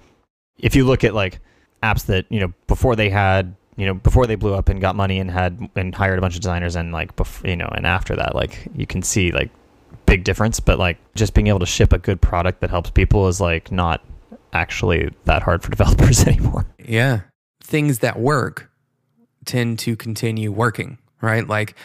[0.57, 1.39] if you look at like
[1.83, 4.95] apps that you know before they had you know before they blew up and got
[4.95, 7.85] money and had and hired a bunch of designers and like before you know and
[7.85, 9.51] after that like you can see like
[10.05, 13.27] big difference but like just being able to ship a good product that helps people
[13.27, 14.01] is like not
[14.53, 17.21] actually that hard for developers anymore Yeah.
[17.63, 18.69] Things that work
[19.45, 21.47] tend to continue working, right?
[21.47, 21.75] Like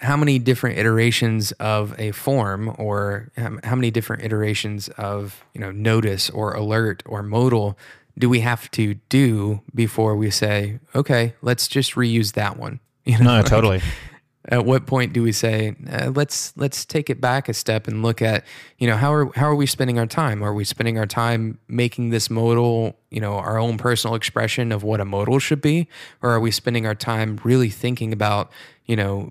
[0.00, 5.70] how many different iterations of a form or how many different iterations of, you know,
[5.70, 7.78] notice or alert or modal
[8.18, 12.80] do we have to do before we say, okay, let's just reuse that one?
[13.04, 13.82] You know, no like, totally
[14.46, 18.02] at what point do we say uh, let's let's take it back a step and
[18.02, 18.44] look at
[18.78, 21.58] you know how are how are we spending our time are we spending our time
[21.68, 25.86] making this modal you know our own personal expression of what a modal should be
[26.22, 28.50] or are we spending our time really thinking about
[28.86, 29.30] you know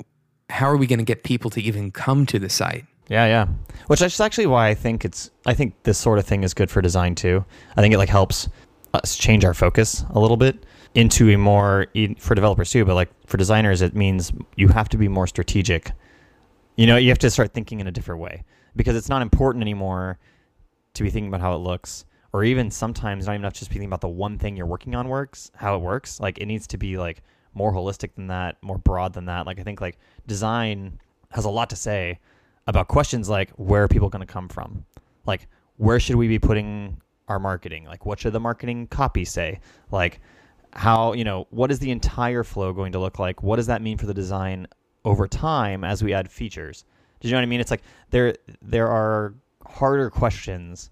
[0.49, 3.47] how are we going to get people to even come to the site Yeah, yeah.
[3.87, 6.71] Which is actually why I think it's I think this sort of thing is good
[6.71, 7.43] for design too.
[7.75, 8.47] I think it like helps
[8.93, 11.87] us change our focus a little bit into a more
[12.19, 15.91] for developers too, but like for designers it means you have to be more strategic.
[16.75, 18.43] You know, you have to start thinking in a different way
[18.75, 20.19] because it's not important anymore
[20.93, 23.87] to be thinking about how it looks or even sometimes not even enough just thinking
[23.87, 26.19] about the one thing you're working on works, how it works.
[26.19, 27.21] Like it needs to be like
[27.53, 29.45] more holistic than that, more broad than that.
[29.45, 30.99] Like I think like design
[31.31, 32.19] has a lot to say
[32.67, 34.85] about questions like where are people going to come from?
[35.25, 37.85] Like where should we be putting our marketing?
[37.85, 39.59] Like what should the marketing copy say?
[39.91, 40.21] Like
[40.73, 43.43] how, you know, what is the entire flow going to look like?
[43.43, 44.67] What does that mean for the design
[45.05, 46.85] over time as we add features?
[47.19, 47.59] Do you know what I mean?
[47.59, 49.33] It's like there there are
[49.65, 50.89] harder questions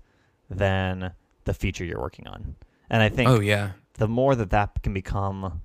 [0.49, 1.11] than
[1.45, 2.55] the feature you're working on.
[2.89, 5.61] And I think oh yeah the more that that can become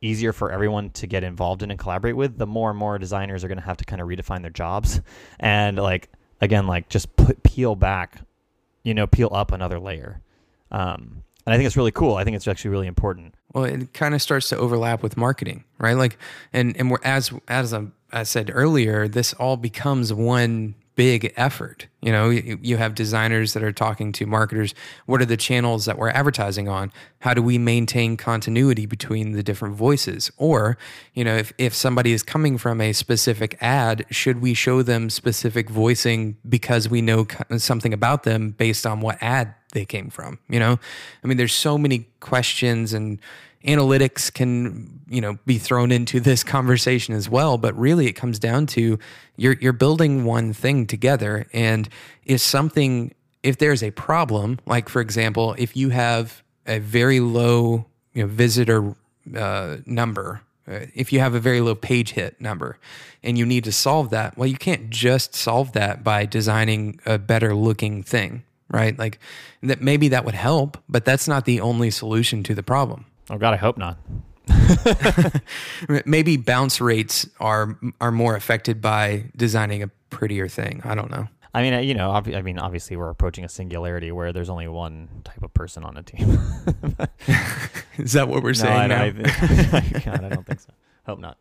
[0.00, 3.42] easier for everyone to get involved in and collaborate with, the more and more designers
[3.42, 5.00] are going to have to kind of redefine their jobs
[5.40, 6.10] and like
[6.40, 8.20] again like just put, peel back,
[8.82, 10.20] you know, peel up another layer.
[10.70, 12.16] Um, and I think it's really cool.
[12.16, 13.34] I think it's actually really important.
[13.54, 15.94] Well, it kind of starts to overlap with marketing, right?
[15.94, 16.18] Like,
[16.52, 21.86] and and we're as as I, I said earlier, this all becomes one big effort.
[22.02, 24.74] You know, you, have designers that are talking to marketers.
[25.06, 26.92] What are the channels that we're advertising on?
[27.20, 30.30] How do we maintain continuity between the different voices?
[30.36, 30.76] Or,
[31.14, 35.08] you know, if, if somebody is coming from a specific ad, should we show them
[35.08, 37.26] specific voicing because we know
[37.56, 40.38] something about them based on what ad they came from?
[40.48, 40.78] You know,
[41.24, 43.18] I mean, there's so many questions and
[43.66, 48.38] analytics can you know be thrown into this conversation as well but really it comes
[48.38, 48.98] down to
[49.36, 51.85] you're you're building one thing together and
[52.24, 57.86] if something if there's a problem like for example if you have a very low
[58.12, 58.94] you know visitor
[59.36, 62.78] uh, number uh, if you have a very low page hit number
[63.22, 67.18] and you need to solve that well you can't just solve that by designing a
[67.18, 69.18] better looking thing right like
[69.62, 73.38] that maybe that would help but that's not the only solution to the problem Oh
[73.38, 73.98] God, I hope not.
[76.06, 80.80] Maybe bounce rates are are more affected by designing a prettier thing.
[80.84, 81.28] I don't know.
[81.56, 84.50] I mean, uh, you know, ob- I mean, obviously, we're approaching a singularity where there's
[84.50, 86.28] only one type of person on a team.
[87.96, 89.22] Is that what we're saying no, I, now?
[89.24, 90.68] I, God, I don't think so.
[91.06, 91.38] Hope not.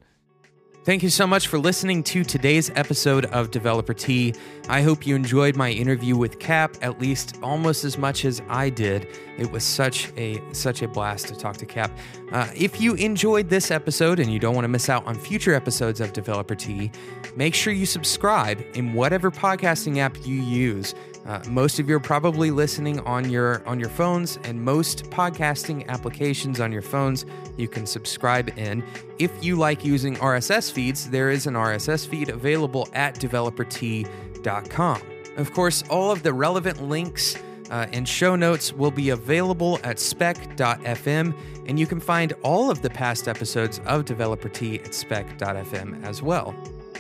[0.86, 4.36] Thank you so much for listening to today's episode of Developer Tea.
[4.70, 8.70] I hope you enjoyed my interview with Cap at least almost as much as I
[8.70, 9.08] did.
[9.40, 11.90] It was such a such a blast to talk to Cap.
[12.32, 15.56] Uh, if you enjoyed this episode and you don't want to miss out on future
[15.56, 16.92] episodes of Developer Tea,
[17.36, 20.94] make sure you subscribe in whatever podcasting app you use.
[21.26, 25.88] Uh, most of you are probably listening on your on your phones, and most podcasting
[25.88, 27.26] applications on your phones
[27.58, 28.84] you can subscribe in.
[29.18, 35.02] If you like using RSS feeds, there is an RSS feed available at developertea.com.
[35.38, 37.36] Of course, all of the relevant links
[37.72, 41.36] uh, and show notes will be available at spec.fm,
[41.68, 46.22] and you can find all of the past episodes of Developer Tea at spec.fm as
[46.22, 46.56] well.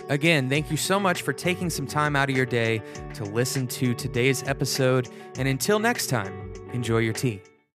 [0.10, 2.82] Again, thank you so much for taking some time out of your day
[3.16, 5.10] to listen to today's episode.
[5.38, 7.41] And until next time, enjoy your tea.